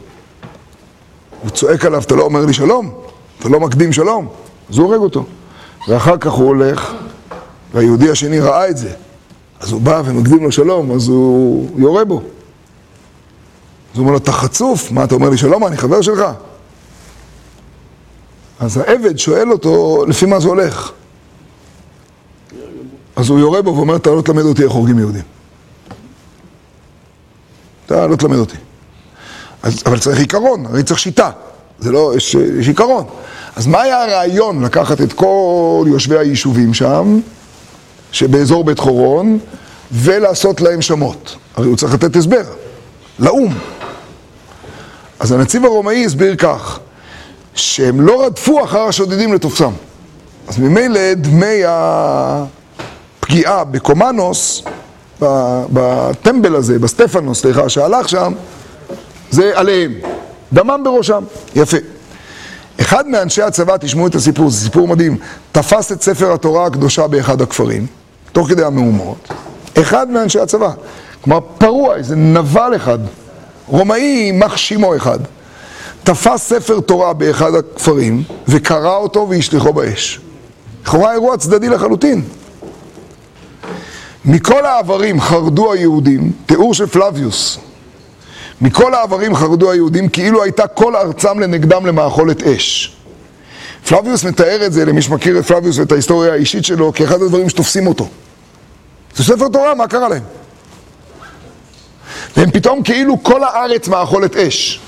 הוא 1.43 1.51
צועק 1.51 1.85
עליו, 1.85 2.03
אתה 2.03 2.15
לא 2.15 2.23
אומר 2.23 2.47
לי 2.47 2.53
שלום? 2.53 2.91
אתה 3.39 3.49
לא 3.49 3.61
מקדים 3.61 3.93
שלום? 3.93 4.29
אז 4.71 4.79
הוא 4.79 4.87
הורג 4.87 5.01
אותו. 5.01 5.25
ואחר 5.89 6.17
כך 6.17 6.33
הוא 6.33 6.47
הולך, 6.47 6.93
והיהודי 7.75 8.11
השני 8.11 8.41
ראה 8.41 8.69
את 8.69 8.77
זה. 8.77 8.91
אז 9.61 9.73
הוא 9.73 9.81
בא 9.81 10.03
ומקדים 10.05 10.43
לו 10.43 10.53
שלום, 10.53 10.93
אז 10.93 11.09
הוא 11.09 11.69
יורה 11.77 12.05
בו. 12.05 12.17
אז 12.17 12.23
הוא 13.99 14.01
אומר 14.03 14.13
לו, 14.13 14.19
אתה 14.19 14.33
חצוף, 14.33 14.93
מה 14.93 15.05
אתה 15.05 15.15
אומר 15.15 15.31
לי 15.31 15.37
שלום, 15.37 15.67
אני 15.67 15.77
חבר 15.77 16.01
שלך? 16.01 16.23
אז 18.63 18.77
העבד 18.77 19.19
שואל 19.19 19.53
אותו, 19.53 20.05
לפי 20.09 20.27
מה 20.27 20.41
זה 20.41 20.49
הולך? 20.49 20.93
אז 23.17 23.29
הוא 23.29 23.39
יורה 23.39 23.63
בו 23.63 23.77
ואומר, 23.77 23.97
אתה 23.97 24.11
לא 24.11 24.23
תלמד 24.23 24.43
אותי 24.43 24.63
איך 24.65 24.73
הורגים 24.73 24.99
יהודים. 24.99 25.23
אתה 27.87 28.07
לא 28.07 28.17
תלמד 28.17 28.37
אותי. 28.37 28.57
אז, 29.63 29.83
אבל 29.87 29.99
צריך 29.99 30.19
עיקרון, 30.19 30.67
הרי 30.67 30.83
צריך 30.83 31.01
שיטה. 31.01 31.31
זה 31.79 31.93
לא, 31.93 32.13
יש, 32.17 32.35
יש 32.35 32.69
עיקרון. 32.69 33.05
אז 33.57 33.67
מה 33.67 33.83
היה 33.83 34.05
הרעיון 34.05 34.65
לקחת 34.65 35.01
את 35.01 35.13
כל 35.13 35.85
יושבי 35.89 36.19
היישובים 36.19 36.75
שם, 36.75 37.21
שבאזור 38.13 38.65
בית 38.65 38.79
חורון, 38.79 39.39
ולעשות 39.93 40.61
להם 40.61 40.83
שמות? 40.83 41.37
הרי 41.57 41.67
הוא 41.67 41.77
צריך 41.77 41.95
לתת 41.95 42.17
הסבר, 42.17 42.45
לאו"ם. 43.19 43.55
אז 45.21 45.33
הנציב 45.33 45.65
הרומאי 45.65 46.05
הסביר 46.05 46.37
כך, 46.37 46.79
שהם 47.55 48.01
לא 48.01 48.27
רדפו 48.27 48.65
אחר 48.65 48.81
השודדים 48.81 49.33
לתופסם. 49.33 49.73
אז 50.49 50.59
ממילא 50.59 51.15
דמי 51.15 51.63
הפגיעה 51.67 53.65
בקומנוס, 53.65 54.63
בטמבל 55.73 56.57
הזה, 56.57 56.79
בסטפנוס, 56.79 57.41
סליחה, 57.41 57.69
שהלך 57.69 58.09
שם, 58.09 58.33
זה 59.31 59.53
עליהם. 59.55 59.93
דמם 60.53 60.81
בראשם. 60.85 61.25
יפה. 61.57 61.77
אחד 62.81 63.09
מאנשי 63.09 63.43
הצבא, 63.43 63.77
תשמעו 63.77 64.07
את 64.07 64.15
הסיפור, 64.15 64.51
זה 64.51 64.65
סיפור 64.65 64.89
מדהים, 64.89 65.17
תפס 65.53 65.93
את 65.93 66.03
ספר 66.03 66.33
התורה 66.33 66.67
הקדושה 66.67 67.07
באחד 67.07 67.43
הכפרים, 67.43 67.87
תוך 68.33 68.49
כדי 68.49 68.65
המהומות, 68.65 69.29
אחד 69.81 70.11
מאנשי 70.11 70.41
הצבא, 70.41 70.71
כלומר 71.25 71.41
פרוע, 71.59 71.97
איזה 71.97 72.17
נבל 72.17 72.73
אחד, 72.77 72.99
רומאי 73.67 74.01
יימח 74.01 74.57
שמו 74.57 74.97
אחד, 74.97 75.19
תפס 76.05 76.49
ספר 76.49 76.81
תורה 76.81 77.13
באחד 77.13 77.55
הכפרים 77.55 78.23
וקרע 78.49 78.97
אותו 78.97 79.27
והשליחו 79.31 79.73
באש. 79.73 80.21
לכאורה 80.83 81.13
אירוע 81.13 81.37
צדדי 81.37 81.69
לחלוטין. 81.69 82.23
מכל 84.25 84.67
העברים 84.67 85.21
חרדו 85.21 85.73
היהודים, 85.73 86.33
תיאור 86.47 86.75
של 86.75 86.87
פלביוס, 86.87 87.59
מכל 88.61 88.95
העברים 88.95 89.37
חרדו 89.37 89.71
היהודים 89.71 90.09
כאילו 90.09 90.43
הייתה 90.43 90.67
כל 90.67 90.97
ארצם 90.97 91.39
לנגדם 91.39 91.87
למאכולת 91.87 92.43
אש. 92.43 92.97
פלביוס 93.89 94.25
מתאר 94.25 94.67
את 94.67 94.73
זה, 94.73 94.85
למי 94.85 95.03
שמכיר 95.03 95.39
את 95.39 95.45
פלביוס 95.45 95.79
ואת 95.79 95.93
ההיסטוריה 95.93 96.33
האישית 96.33 96.65
שלו, 96.65 96.93
כאחד 96.93 97.23
הדברים 97.23 97.49
שתופסים 97.49 97.87
אותו. 97.87 98.09
זה 99.17 99.25
ספר 99.25 99.49
תורה, 99.49 99.75
מה 99.75 99.89
קרה 99.89 100.09
להם? 100.09 100.23
והם 102.37 102.51
פתאום 102.51 102.83
כאילו 102.83 103.23
כל 103.23 103.45
הארץ 103.45 103.89
מאכולת 103.89 104.37
אש. 104.37 104.81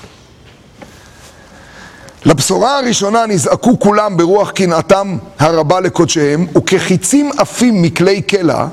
לבשורה 2.25 2.77
הראשונה 2.77 3.25
נזעקו 3.25 3.79
כולם 3.79 4.17
ברוח 4.17 4.51
קנאתם 4.51 5.17
הרבה 5.39 5.79
לקודשיהם, 5.79 6.47
וכחיצים 6.57 7.31
עפים 7.37 7.81
מכלי 7.81 8.21
קלע, 8.21 8.67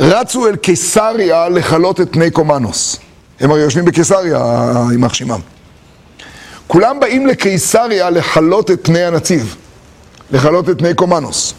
רצו 0.00 0.48
אל 0.48 0.56
קיסריה 0.56 1.48
לכלות 1.48 2.00
את 2.00 2.08
פני 2.12 2.30
קומנוס. 2.30 2.96
הם 3.40 3.50
הרי 3.50 3.60
יושבים 3.60 3.84
בקיסריה, 3.84 4.38
יימח 4.90 5.14
שמם. 5.14 5.40
כולם 6.66 7.00
באים 7.00 7.26
לקיסריה 7.26 8.10
לכלות 8.10 8.70
את 8.70 8.80
פני 8.82 9.04
הנציב, 9.04 9.56
לכלות 10.30 10.70
את 10.70 10.78
פני 10.78 10.94
קומנוס. 10.94 11.54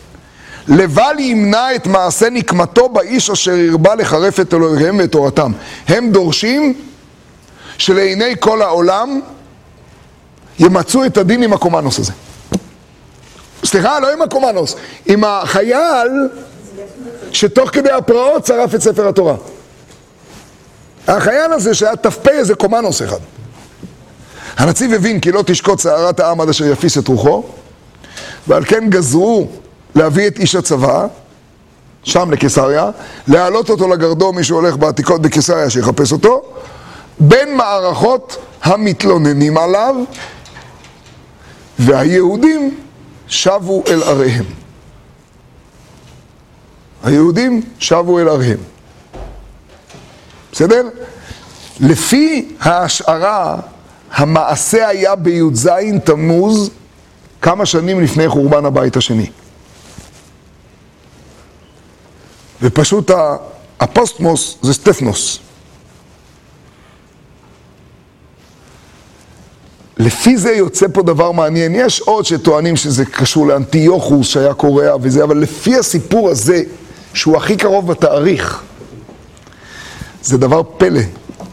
לבל 0.68 1.16
ימנע 1.20 1.76
את 1.76 1.88
מעשה 1.88 2.30
נקמתו 2.30 2.90
באיש 2.90 3.30
אשר 3.30 3.56
הרבה 3.72 3.96
לחרף 3.96 4.40
את 4.40 4.54
אלוהיהם 4.54 4.98
ואת 4.98 5.12
תורתם. 5.12 5.52
הם 5.88 6.12
דורשים 6.12 6.74
שלעיני 7.78 8.36
כל 8.40 8.62
העולם 8.62 9.20
ימצו 10.60 11.06
את 11.06 11.18
הדין 11.18 11.44
עם 11.44 11.54
הקומנוס 11.54 12.00
הזה. 12.00 12.12
סליחה, 13.66 14.00
לא 14.00 14.14
עם 14.14 14.22
הקומנוס, 14.22 14.76
עם 15.06 15.24
החייל 15.24 16.30
שתוך 17.32 17.70
כדי 17.70 17.92
הפרעות 17.92 18.46
שרף 18.46 18.76
את 18.76 18.82
ספר 18.82 19.08
התורה. 19.08 19.36
החייל 21.08 21.54
הזה 21.54 21.74
שהיה 21.74 21.96
ת"פ 21.96 22.28
איזה 22.28 22.56
קומנוס 22.56 23.02
אחד. 23.02 23.20
הנציב 24.58 24.94
הבין 24.94 25.20
כי 25.20 25.32
לא 25.32 25.44
תשקוט 25.46 25.80
שערת 25.80 26.20
העם 26.20 26.42
עד 26.42 26.50
אשר 26.50 26.66
יפיס 26.66 26.98
את 26.98 27.08
רוחו, 27.08 27.44
ועל 28.48 28.66
כן 28.66 28.90
גזרו 28.90 29.48
להביא 29.96 30.28
את 30.28 30.40
איש 30.40 30.56
הצבא, 30.56 31.08
שם 32.04 32.32
לקיסריה, 32.32 32.90
להעלות 33.28 33.70
אותו 33.70 33.88
לגרדום, 33.88 34.36
מי 34.36 34.44
שהולך 34.44 34.78
בעתיקות 34.78 35.22
בקיסריה 35.22 35.70
שיחפש 35.70 36.12
אותו, 36.12 36.42
בין 37.20 37.58
מערכות 37.58 38.38
המתלוננים 38.64 39.58
עליו, 39.58 39.96
והיהודים 41.86 42.78
שבו 43.28 43.84
אל 43.88 44.04
עריהם. 44.04 44.46
היהודים 47.04 47.62
שבו 47.80 48.20
אל 48.20 48.28
עריהם. 48.28 48.58
בסדר? 50.52 50.90
לפי 51.80 52.56
ההשערה, 52.60 53.60
המעשה 54.12 54.88
היה 54.88 55.16
בי"ז 55.16 55.70
תמוז, 56.04 56.70
כמה 57.42 57.66
שנים 57.66 58.02
לפני 58.02 58.28
חורבן 58.28 58.66
הבית 58.66 58.98
השני. 58.98 59.30
ופשוט 62.62 63.12
הפוסטמוס 63.80 64.58
זה 64.62 64.74
סטפנוס. 64.74 65.40
לפי 70.04 70.38
זה 70.38 70.52
יוצא 70.52 70.86
פה 70.94 71.04
דבר 71.04 71.32
מעניין. 71.32 71.76
יש 71.76 72.00
עוד 72.00 72.26
שטוענים 72.26 72.76
שזה 72.76 73.06
קשור 73.06 73.48
לאנטיוכוס 73.48 74.28
שהיה 74.28 74.54
קורע 74.54 74.96
וזה, 75.02 75.24
אבל 75.24 75.38
לפי 75.38 75.76
הסיפור 75.76 76.30
הזה, 76.30 76.64
שהוא 77.14 77.38
הכי 77.38 77.58
קרוב 77.58 77.88
בתאריך, 77.88 78.62
זה 80.24 80.38
דבר 80.38 80.62
פלא. 80.78 81.02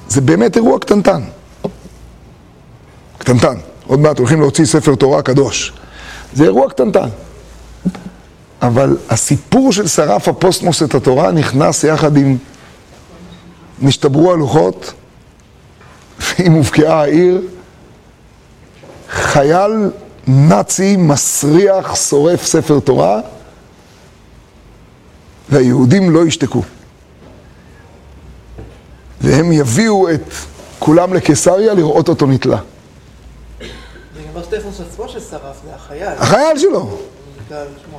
זה 0.08 0.20
באמת 0.20 0.56
אירוע 0.56 0.78
קטנטן. 0.78 1.22
קטנטן. 3.18 3.56
עוד 3.86 4.00
מעט 4.00 4.18
הולכים 4.18 4.40
להוציא 4.40 4.64
ספר 4.64 4.94
תורה 4.94 5.22
קדוש. 5.22 5.72
זה 6.34 6.44
אירוע 6.44 6.70
קטנטן. 6.70 7.08
אבל 8.62 8.96
הסיפור 9.10 9.72
של 9.72 9.86
שרף 9.86 10.28
הפוסטמוס 10.28 10.82
את 10.82 10.94
התורה 10.94 11.32
נכנס 11.32 11.84
יחד 11.84 12.16
עם 12.16 12.36
נשתברו 13.82 14.32
הלוחות, 14.32 14.92
ואם 16.24 16.52
הובקעה 16.52 17.00
העיר, 17.00 17.40
חייל 19.10 19.90
נאצי 20.26 20.96
מסריח 20.96 21.94
שורף 21.96 22.44
ספר 22.44 22.80
תורה, 22.80 23.20
והיהודים 25.48 26.10
לא 26.10 26.26
ישתקו. 26.26 26.62
והם 29.20 29.52
יביאו 29.52 30.10
את 30.10 30.32
כולם 30.78 31.14
לקיסריה 31.14 31.74
לראות 31.74 32.08
אותו 32.08 32.26
נתלה. 32.26 32.58
זה 33.60 33.64
גם 34.14 34.40
לא 34.40 34.42
סטפנוס 34.42 34.80
עצמו 34.80 35.08
ששרף, 35.08 35.56
זה 35.64 35.74
החייל. 35.74 36.12
החייל 36.18 36.58
שלו. 36.58 36.98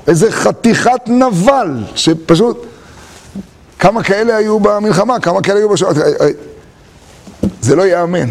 איזה 0.07 0.31
חתיכת 0.31 1.01
נבל, 1.07 1.83
שפשוט... 1.95 2.65
כמה 3.79 4.03
כאלה 4.03 4.35
היו 4.35 4.59
במלחמה, 4.59 5.19
כמה 5.19 5.41
כאלה 5.41 5.59
היו 5.59 5.69
בשואה. 5.69 5.91
זה 7.61 7.75
לא 7.75 7.83
ייאמן. 7.83 8.29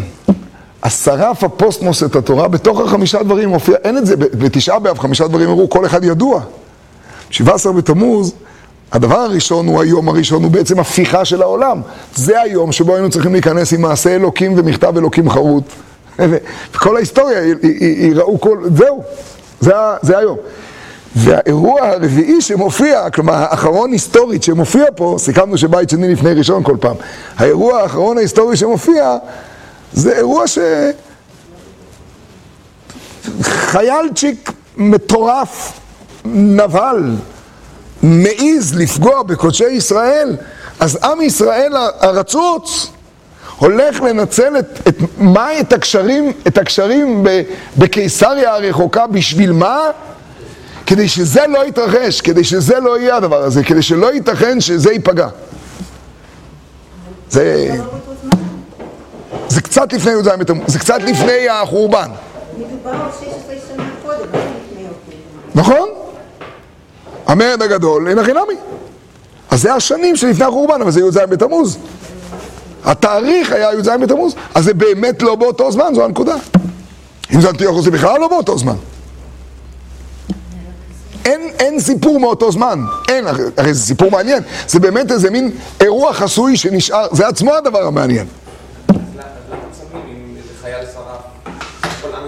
אז 0.81 1.03
שרף 1.03 1.43
הפוסטמוס 1.43 2.03
את 2.03 2.15
התורה, 2.15 2.47
בתוך 2.47 2.79
החמישה 2.79 3.23
דברים 3.23 3.49
מופיע, 3.49 3.75
אין 3.83 3.97
את 3.97 4.05
זה, 4.05 4.17
בתשעה 4.17 4.79
באב 4.79 4.99
חמישה 4.99 5.27
דברים 5.27 5.49
הראו, 5.49 5.69
כל 5.69 5.85
אחד 5.85 6.03
ידוע. 6.03 6.41
17 7.29 7.73
בתמוז, 7.73 8.33
הדבר 8.91 9.17
הראשון 9.17 9.67
הוא 9.67 9.81
היום 9.81 10.09
הראשון, 10.09 10.43
הוא 10.43 10.51
בעצם 10.51 10.79
הפיכה 10.79 11.25
של 11.25 11.41
העולם. 11.41 11.81
זה 12.15 12.41
היום 12.41 12.71
שבו 12.71 12.93
היינו 12.95 13.09
צריכים 13.09 13.33
להיכנס 13.33 13.73
עם 13.73 13.81
מעשה 13.81 14.15
אלוקים 14.15 14.53
ומכתב 14.57 14.97
אלוקים 14.97 15.29
חרוט. 15.29 15.63
וכל 16.71 16.95
ההיסטוריה, 16.95 17.39
יראו 17.97 18.41
כל, 18.41 18.57
זהו, 18.75 19.03
זה, 19.59 19.73
זה 20.01 20.17
היום. 20.17 20.37
והאירוע 21.15 21.81
הרביעי 21.81 22.41
שמופיע, 22.41 23.09
כלומר 23.09 23.33
האחרון 23.33 23.91
היסטורית 23.91 24.43
שמופיע 24.43 24.85
פה, 24.95 25.15
סיכמנו 25.19 25.57
שבית 25.57 25.89
שני 25.89 26.13
לפני 26.13 26.33
ראשון 26.33 26.63
כל 26.63 26.75
פעם, 26.79 26.95
האירוע 27.37 27.81
האחרון 27.81 28.17
ההיסטורי 28.17 28.57
שמופיע 28.57 29.17
זה 29.93 30.17
אירוע 30.17 30.47
ש... 30.47 30.57
חיילצ'יק 33.41 34.51
מטורף, 34.77 35.79
נבל, 36.25 37.15
מעז 38.03 38.75
לפגוע 38.75 39.23
בקודשי 39.23 39.65
ישראל, 39.65 40.35
אז 40.79 40.97
עם 41.03 41.21
ישראל 41.21 41.71
הרצוץ 41.99 42.91
הולך 43.57 44.01
לנצל 44.01 44.59
את, 44.59 44.87
את, 44.87 44.95
מה, 45.17 45.59
את 45.59 45.73
הקשרים, 45.73 46.31
את 46.47 46.57
הקשרים 46.57 47.23
ב, 47.23 47.41
בקיסריה 47.77 48.55
הרחוקה, 48.55 49.07
בשביל 49.07 49.51
מה? 49.51 49.79
כדי 50.85 51.07
שזה 51.07 51.41
לא 51.47 51.67
יתרחש, 51.67 52.21
כדי 52.21 52.43
שזה 52.43 52.79
לא 52.79 52.99
יהיה 52.99 53.15
הדבר 53.15 53.43
הזה, 53.43 53.63
כדי 53.63 53.81
שלא 53.81 54.13
ייתכן 54.13 54.61
שזה 54.61 54.91
ייפגע. 54.91 55.27
זה... 57.29 57.75
זה 59.47 59.61
קצת 59.61 59.93
לפני 59.93 60.11
י"ז 60.11 60.27
בתמוז, 60.27 60.63
זה 60.67 60.79
קצת 60.79 60.99
לפני 61.01 61.49
החורבן. 61.49 62.09
מדובר 62.57 62.89
על 62.89 63.11
16 63.19 63.55
שנה 63.67 63.83
קודם, 64.05 64.27
לא. 64.33 64.41
נכון? 65.55 65.89
המרד 67.27 67.61
הגדול, 67.61 68.07
אין 68.07 68.19
הכי 68.19 68.31
נמי. 68.31 68.55
אז 69.51 69.61
זה 69.61 69.73
השנים 69.73 70.15
שלפני 70.15 70.45
החורבן, 70.45 70.81
אבל 70.81 70.91
זה 70.91 71.01
י"ז 71.01 71.17
בתמוז. 71.17 71.77
התאריך 72.85 73.51
היה 73.51 73.73
י"ז 73.73 73.89
בתמוז, 74.01 74.35
אז 74.55 74.63
זה 74.63 74.73
באמת 74.73 75.21
לא 75.21 75.35
באותו 75.35 75.71
זמן, 75.71 75.93
זו 75.95 76.05
הנקודה. 76.05 76.35
אם 77.35 77.41
זה 77.41 77.49
אנטיוכוס 77.49 77.85
זה 77.85 77.91
בכלל 77.91 78.19
לא 78.19 78.27
באותו 78.27 78.57
זמן. 78.57 78.75
אין, 81.25 81.41
אין 81.59 81.79
סיפור 81.79 82.19
מאותו 82.19 82.51
זמן, 82.51 82.83
אין, 83.09 83.27
הרי 83.57 83.73
זה 83.73 83.85
סיפור 83.85 84.11
מעניין, 84.11 84.43
זה 84.67 84.79
באמת 84.79 85.11
איזה 85.11 85.29
מין 85.29 85.51
אירוע 85.81 86.13
חסוי 86.13 86.57
שנשאר, 86.57 87.07
זה 87.11 87.27
עצמו 87.27 87.53
הדבר 87.53 87.87
המעניין. 87.87 88.27
אז 88.87 88.95
למה 88.95 89.57
צמים 89.71 90.01
אם 90.07 90.35
איזה 90.37 90.49
חייל 90.61 90.85
שרף? 90.85 91.51
כל 92.01 92.15
עם 92.15 92.27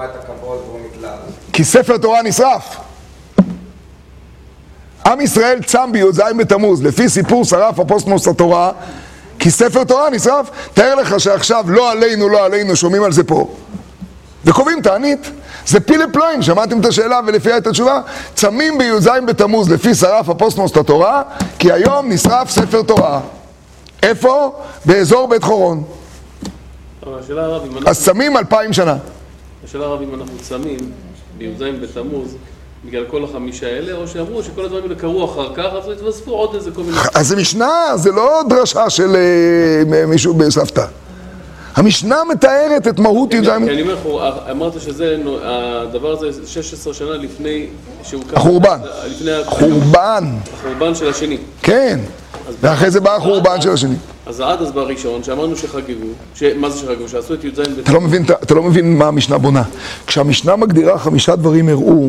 את 0.00 0.24
הכבוד 0.24 0.58
והוא 0.66 0.80
נתלה. 0.92 1.12
כי 1.52 1.64
ספר 1.64 1.98
תורה 1.98 2.22
נשרף. 2.22 2.76
עם 5.06 5.20
ישראל 5.20 5.62
צם 5.62 5.90
בי"ז 5.92 6.22
בתמוז, 6.38 6.82
לפי 6.82 7.08
סיפור 7.08 7.44
שרף 7.44 7.80
אפוסטמוס 7.80 8.28
התורה, 8.28 8.72
כי 9.38 9.50
ספר 9.50 9.84
תורה 9.84 10.10
נשרף. 10.10 10.50
תאר 10.74 10.94
לך 10.94 11.20
שעכשיו 11.20 11.64
לא 11.68 11.90
עלינו, 11.90 12.28
לא 12.28 12.44
עלינו, 12.44 12.76
שומעים 12.76 13.02
על 13.02 13.12
זה 13.12 13.24
פה. 13.24 13.48
וקובעים 14.44 14.82
תענית. 14.82 15.30
זה 15.66 15.80
פילי 15.80 16.04
פלואים, 16.12 16.42
שמעתם 16.42 16.80
את 16.80 16.86
השאלה 16.86 17.20
ולפי 17.26 17.56
את 17.56 17.66
התשובה? 17.66 18.00
צמים 18.34 18.78
בי"ז 18.78 19.08
בתמוז 19.26 19.72
לפי 19.72 19.94
שרף 19.94 20.30
אפוסטמוס 20.30 20.76
התורה, 20.76 21.22
כי 21.58 21.72
היום 21.72 22.08
נשרף 22.08 22.50
ספר 22.50 22.82
תורה. 22.82 23.20
איפה? 24.02 24.52
באזור 24.84 25.28
בית 25.28 25.44
חורון. 25.44 25.82
אז 27.86 28.04
צמים 28.04 28.36
אלפיים 28.36 28.72
שנה. 28.72 28.96
השאלה 29.64 29.84
הרב, 29.84 30.02
אם 30.02 30.14
אנחנו 30.14 30.34
צמים 30.42 30.78
בי"ז 31.38 31.62
בתמוז 31.82 32.36
בגלל 32.84 33.04
כל 33.10 33.24
החמישה 33.24 33.66
האלה, 33.66 33.92
או 33.92 34.08
שאמרו 34.08 34.42
שכל 34.42 34.64
הדברים 34.64 34.84
האלה 34.84 34.94
קרו 34.94 35.24
אחר 35.24 35.54
כך, 35.54 35.66
אז 35.84 35.88
התווספו 35.88 36.30
עוד 36.30 36.54
איזה 36.54 36.70
כל 36.70 36.82
מיני... 36.82 36.96
אז 37.14 37.28
זה 37.28 37.36
משנה, 37.36 37.70
זה 37.96 38.12
לא 38.12 38.40
דרשה 38.48 38.90
של 38.90 39.16
אה, 39.16 40.06
מישהו 40.06 40.34
בסבתא. 40.34 40.84
המשנה 41.76 42.16
מתארת 42.32 42.88
את 42.88 42.98
מהות 42.98 43.34
י"ז... 43.34 43.44
כי 43.44 43.50
אני 43.50 43.82
אומר, 43.82 43.94
לך, 43.94 44.00
אמרת 44.50 44.80
שזה, 44.80 45.16
נו- 45.24 45.38
הדבר 45.42 46.10
הזה 46.12 46.46
16 46.46 46.94
שנה 46.94 47.10
לפני. 47.10 47.66
החורבן. 48.32 48.78
לפני 49.06 49.32
ה- 49.32 49.44
חורבן, 49.44 50.24
החורבן 50.54 50.94
של 50.94 51.08
השני. 51.08 51.38
כן. 51.62 52.00
ואחרי 52.60 52.90
זה 52.90 53.00
בא 53.00 53.16
החורבן 53.16 53.60
של 53.60 53.70
השני. 53.70 53.94
אז 54.26 54.40
עד 54.40 54.62
אז 54.62 54.72
בראשון, 54.72 55.24
שאמרנו 55.24 55.56
שחגגו. 55.56 56.06
מה 56.56 56.70
זה 56.70 56.78
שחגגו? 56.78 57.08
שעשו 57.08 57.34
את 57.34 57.44
י"ז 57.44 57.58
בתמוז. 57.58 58.14
לא 58.14 58.34
אתה 58.42 58.54
לא 58.54 58.62
מבין 58.62 58.98
מה 58.98 59.06
המשנה 59.06 59.38
בונה. 59.38 59.62
כשהמשנה 60.06 60.56
מגדירה 60.56 60.98
חמישה 60.98 61.36
דברים 61.36 61.68
הראו, 61.68 62.08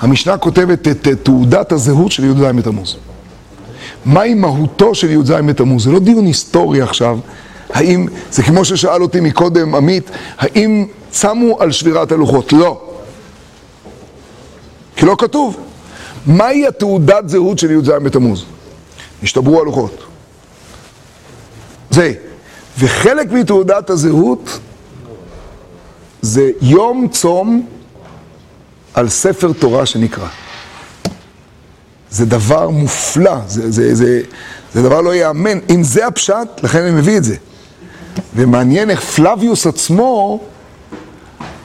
המשנה 0.00 0.38
כותבת 0.38 0.88
את 0.88 1.08
תעודת 1.22 1.72
הזהות 1.72 2.12
של 2.12 2.24
י"ז 2.24 2.40
בתמוז. 2.40 2.96
מהי 4.04 4.34
מהותו 4.34 4.94
של 4.94 5.10
י"ז 5.10 5.30
בתמוז? 5.30 5.84
זה 5.84 5.90
לא 5.90 5.98
דיון 5.98 6.26
היסטורי 6.26 6.82
עכשיו. 6.82 7.18
האם, 7.72 8.06
זה 8.30 8.42
כמו 8.42 8.64
ששאל 8.64 9.02
אותי 9.02 9.20
מקודם 9.20 9.74
עמית, 9.74 10.10
האם 10.38 10.86
צמו 11.10 11.56
על 11.60 11.72
שבירת 11.72 12.12
הלוחות? 12.12 12.52
לא. 12.52 12.80
כי 14.96 15.06
לא 15.06 15.16
כתוב. 15.18 15.56
מהי 16.26 16.66
התעודת 16.66 17.28
זהות 17.28 17.58
של 17.58 17.70
י"ז 17.70 17.88
בתמוז? 17.88 18.44
נשתברו 19.22 19.60
הלוחות. 19.60 20.02
זה. 21.90 22.12
וחלק 22.78 23.32
מתעודת 23.32 23.90
הזהות 23.90 24.58
זה 26.22 26.50
יום 26.60 27.08
צום 27.08 27.66
על 28.94 29.08
ספר 29.08 29.52
תורה 29.52 29.86
שנקרא. 29.86 30.28
זה 32.10 32.26
דבר 32.26 32.68
מופלא, 32.70 33.36
זה, 33.46 33.70
זה, 33.70 33.94
זה, 33.94 34.20
זה 34.74 34.82
דבר 34.82 35.00
לא 35.00 35.14
ייאמן. 35.14 35.58
אם 35.70 35.82
זה 35.82 36.06
הפשט, 36.06 36.48
לכן 36.62 36.82
אני 36.82 36.90
מביא 36.90 37.16
את 37.16 37.24
זה. 37.24 37.36
ומעניין 38.34 38.90
איך 38.90 39.00
פלביוס 39.00 39.66
עצמו 39.66 40.40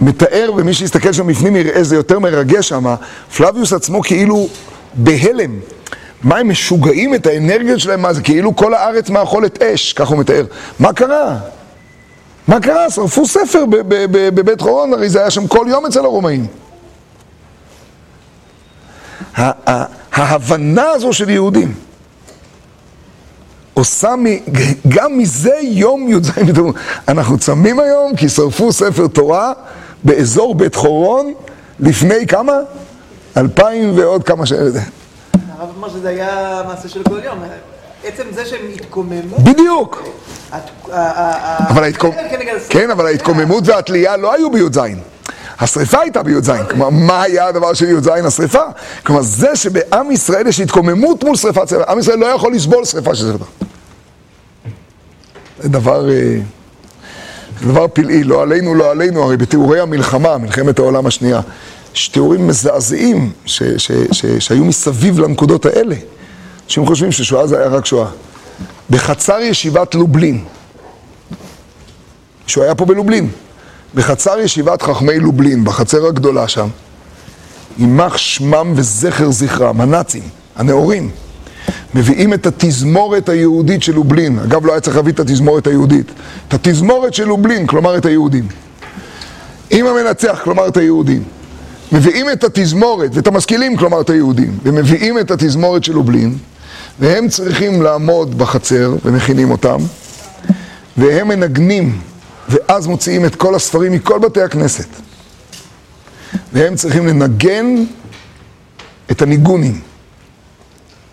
מתאר, 0.02 0.52
ומי 0.56 0.74
שיסתכל 0.74 1.14
שם 1.14 1.28
בפנים 1.28 1.56
יראה 1.56 1.84
זה 1.84 1.96
יותר 1.96 2.20
מרגש 2.20 2.70
שם, 2.70 2.96
פלביוס 3.38 3.74
עצמו 3.74 4.02
כאילו 4.02 4.48
בהלם. 4.94 5.60
מה 6.26 6.38
הם 6.38 6.50
משוגעים 6.50 7.16
את 7.16 7.28
האנרגיות 7.28 7.80
שלהם, 7.80 8.02
מה 8.02 8.14
זה 8.14 8.22
כאילו 8.22 8.56
כל 8.56 8.74
הארץ 8.74 9.10
מאכולת 9.10 9.62
אש, 9.62 9.94
כך 9.94 10.08
הוא 10.08 10.18
מתאר. 10.18 10.46
מה 10.80 10.94
קרה? 10.94 11.38
מה 12.48 12.60
קרה? 12.60 12.90
שרפו 12.90 13.26
ספר 13.28 13.64
בבית 14.10 14.62
חורון, 14.62 14.94
הרי 14.94 15.10
זה 15.10 15.20
היה 15.20 15.32
שם 15.32 15.48
כל 15.48 15.66
יום 15.70 15.86
אצל 15.86 16.00
הרומאים. 16.00 16.48
ההבנה 20.14 20.90
הזו 20.90 21.14
של 21.14 21.30
יהודים 21.30 21.74
עושה 23.74 24.16
מ- 24.16 24.26
גם 24.88 25.18
מזה 25.18 25.56
יום 25.62 26.08
י"ז. 26.10 26.32
אנחנו 27.08 27.38
צמים 27.38 27.80
היום 27.80 28.16
כי 28.16 28.30
שרפו 28.30 28.72
ספר 28.72 29.08
תורה 29.08 29.54
באזור 30.04 30.56
בית 30.56 30.76
חורון 30.76 31.34
לפני 31.80 32.28
כמה? 32.28 32.54
אלפיים 33.38 33.98
ועוד 33.98 34.24
כמה 34.24 34.46
ש... 34.46 34.54
הרב 35.60 35.70
אמר 35.78 35.90
שזה 35.90 36.10
היה 36.10 36.62
מעשה 36.68 36.90
של 36.90 37.04
כל 37.04 37.20
יום. 37.24 37.40
עצם 38.04 38.24
זה 38.32 38.46
שהם 38.46 38.62
התקוממו, 38.74 39.38
בדיוק. 39.38 40.04
אבל 41.70 41.84
ההתקומ... 41.84 42.12
כנגד 42.32 42.56
השרפה. 42.56 42.74
כן, 42.74 42.92
אבל 42.92 43.06
ההתקוממות 43.06 43.68
והתלייה 43.68 44.18
לא 44.18 44.34
היו 44.34 44.52
בי"ז. 44.52 44.80
השריפה 45.60 46.00
הייתה 46.00 46.24
בי"ז. 46.24 46.52
כלומר, 46.70 46.90
מה 46.90 47.22
היה 47.22 47.48
הדבר 47.48 47.74
של 47.74 47.90
י"ז? 47.90 48.08
השריפה. 48.08 48.64
כלומר, 49.06 49.22
זה 49.22 49.56
שבעם 49.56 50.12
ישראל 50.12 50.48
יש 50.48 50.60
התקוממות 50.60 51.24
מול 51.24 51.36
שריפת 51.36 51.70
ספר. 51.70 51.84
עם 51.92 52.00
ישראל 52.00 52.20
לא 52.20 52.26
יכול 52.26 52.54
לסבול 52.54 52.86
שריפה 52.86 53.16
של 53.16 53.34
ספר. 53.34 53.46
זה 55.60 55.70
דבר... 55.70 56.10
אה, 56.10 56.38
זה 57.62 57.68
דבר 57.72 57.88
פלאי, 57.94 58.24
לא 58.24 58.42
עלינו, 58.42 58.76
לא 58.76 58.92
עלינו, 58.92 59.24
הרי 59.24 59.38
בתיאורי 59.38 59.80
המלחמה, 59.80 60.38
מלחמת 60.38 60.80
העולם 60.80 61.06
השנייה, 61.06 61.42
יש 61.96 62.08
תיאורים 62.08 62.48
מזעזעים 62.48 63.32
ש, 63.46 63.64
ש, 63.78 63.92
ש, 64.12 64.26
שהיו 64.26 64.66
מסביב 64.66 65.20
לנקודות 65.20 65.66
האלה. 65.66 65.96
אנשים 66.66 66.86
חושבים 66.86 67.12
ששואה 67.12 67.48
זה 67.48 67.58
היה 67.60 67.68
רק 67.68 67.86
שואה. 67.86 68.08
בחצר 68.90 69.40
ישיבת 69.40 69.96
לובלין, 69.96 70.44
שהוא 72.48 72.64
היה 72.64 72.76
פה 72.76 72.86
בלובלין, 72.86 73.30
בחצר 73.96 74.40
ישיבת 74.40 74.82
חכמי 74.82 75.20
לובלין, 75.20 75.64
בחצר 75.64 76.06
הגדולה 76.06 76.48
שם, 76.48 76.68
יימח 77.78 78.18
שמם 78.18 78.74
וזכר 78.76 79.32
זכרם, 79.32 79.82
הנאצים, 79.82 80.24
הנאורים, 80.56 81.10
מביאים 81.94 82.34
את 82.34 82.48
התזמורת 82.48 83.30
היהודית 83.30 83.84
של 83.84 83.94
לובלין, 83.94 84.40
אגב 84.40 84.66
לא 84.66 84.72
היה 84.72 84.82
צריך 84.82 84.96
להביא 84.96 85.14
את 85.14 85.20
התזמורת 85.20 85.68
היהודית, 85.68 86.12
את 86.48 86.54
התזמורת 86.54 87.14
של 87.14 87.26
לובלין, 87.26 87.68
כלומר 87.68 87.98
את 87.98 88.06
היהודים. 88.06 88.48
עם 89.70 89.86
המנצח, 89.88 90.40
כלומר 90.44 90.68
את 90.68 90.78
היהודים. 90.78 91.24
מביאים 91.96 92.30
את 92.30 92.44
התזמורת 92.44 93.12
ואת 93.14 93.28
המשכילים, 93.28 93.78
כלומר 93.78 94.02
את 94.02 94.10
היהודים, 94.10 94.58
ומביאים 94.64 95.20
את 95.20 95.32
התזמורת 95.32 95.84
של 95.84 95.94
לובלין, 95.94 96.38
והם 97.00 97.28
צריכים 97.28 97.82
לעמוד 97.82 98.38
בחצר, 98.38 98.96
ומכינים 99.06 99.52
אותם, 99.52 99.78
והם 100.98 101.28
מנגנים, 101.28 102.00
ואז 102.50 102.88
מוציאים 102.88 103.26
את 103.26 103.36
כל 103.36 103.56
הספרים 103.56 103.92
מכל 103.92 104.20
בתי 104.20 104.42
הכנסת. 104.42 104.88
והם 106.54 106.76
צריכים 106.76 107.08
לנגן 107.08 107.76
את 109.12 109.22
הניגונים. 109.22 109.82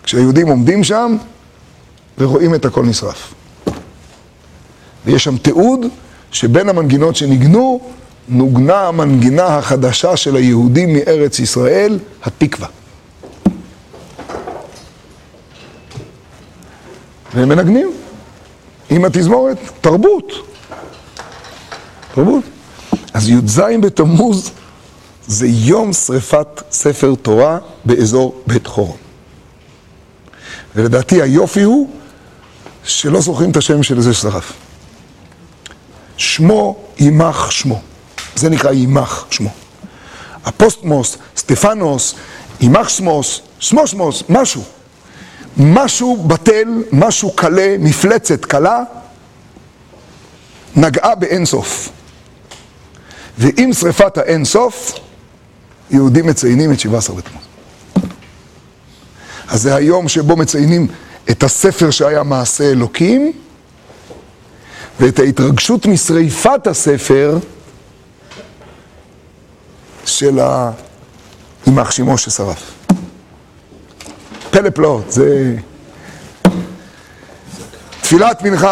כשהיהודים 0.03 0.47
עומדים 0.47 0.83
שם 0.83 1.17
ורואים 2.17 2.55
את 2.55 2.65
הכל 2.65 2.85
נשרף. 2.85 3.33
ויש 5.05 5.23
שם 5.23 5.37
תיעוד 5.37 5.79
שבין 6.31 6.69
המנגינות 6.69 7.15
שניגנו, 7.15 7.81
נוגנה 8.27 8.87
המנגינה 8.87 9.45
החדשה 9.45 10.17
של 10.17 10.35
היהודים 10.35 10.93
מארץ 10.93 11.39
ישראל, 11.39 11.99
התקווה. 12.23 12.67
והם 17.33 17.49
מנגנים 17.49 17.91
עם 18.89 19.05
התזמורת, 19.05 19.57
תרבות. 19.81 20.33
תרבות. 22.15 22.43
אז 23.13 23.29
י"ז 23.29 23.61
בתמוז 23.81 24.51
זה 25.27 25.47
יום 25.47 25.93
שריפת 25.93 26.47
ספר 26.71 27.15
תורה 27.21 27.57
באזור 27.85 28.41
בית 28.47 28.67
חורון. 28.67 28.97
ולדעתי 30.75 31.21
היופי 31.21 31.61
הוא 31.61 31.89
שלא 32.83 33.21
זוכרים 33.21 33.51
את 33.51 33.57
השם 33.57 33.83
של 33.83 34.01
זה 34.01 34.13
ששרף. 34.13 34.53
שמו 36.17 36.77
יימח 36.99 37.51
שמו. 37.51 37.81
זה 38.35 38.49
נקרא 38.49 38.71
יימח 38.71 39.25
שמו. 39.29 39.49
אפוסטמוס, 40.47 41.17
סטפנוס, 41.37 42.15
יימח 42.61 42.89
שמוס, 42.89 43.41
שמו 43.59 43.87
שמוס, 43.87 44.23
משהו. 44.29 44.63
משהו 45.57 46.23
בטל, 46.27 46.83
משהו 46.91 47.31
קלה, 47.31 47.75
מפלצת 47.79 48.45
קלה, 48.45 48.83
נגעה 50.75 51.15
באין 51.15 51.45
סוף. 51.45 51.89
ועם 53.37 53.73
שריפת 53.73 54.17
האין 54.17 54.45
סוף, 54.45 54.99
יהודים 55.91 56.27
מציינים 56.27 56.71
את 56.71 56.79
17 56.79 57.15
בתמוז. 57.15 57.43
אז 59.47 59.61
זה 59.61 59.75
היום 59.75 60.07
שבו 60.09 60.35
מציינים 60.35 60.87
את 61.31 61.43
הספר 61.43 61.91
שהיה 61.91 62.23
מעשה 62.23 62.63
אלוקים, 62.63 63.31
ואת 64.99 65.19
ההתרגשות 65.19 65.85
משריפת 65.85 66.67
הספר 66.67 67.37
של 70.05 70.39
יימח 71.67 71.91
שמו 71.91 72.17
ששרף. 72.17 72.71
פלא 74.51 74.69
פלאות, 74.69 75.11
זה 75.11 75.55
תפילת 78.01 78.41
מנחה. 78.41 78.71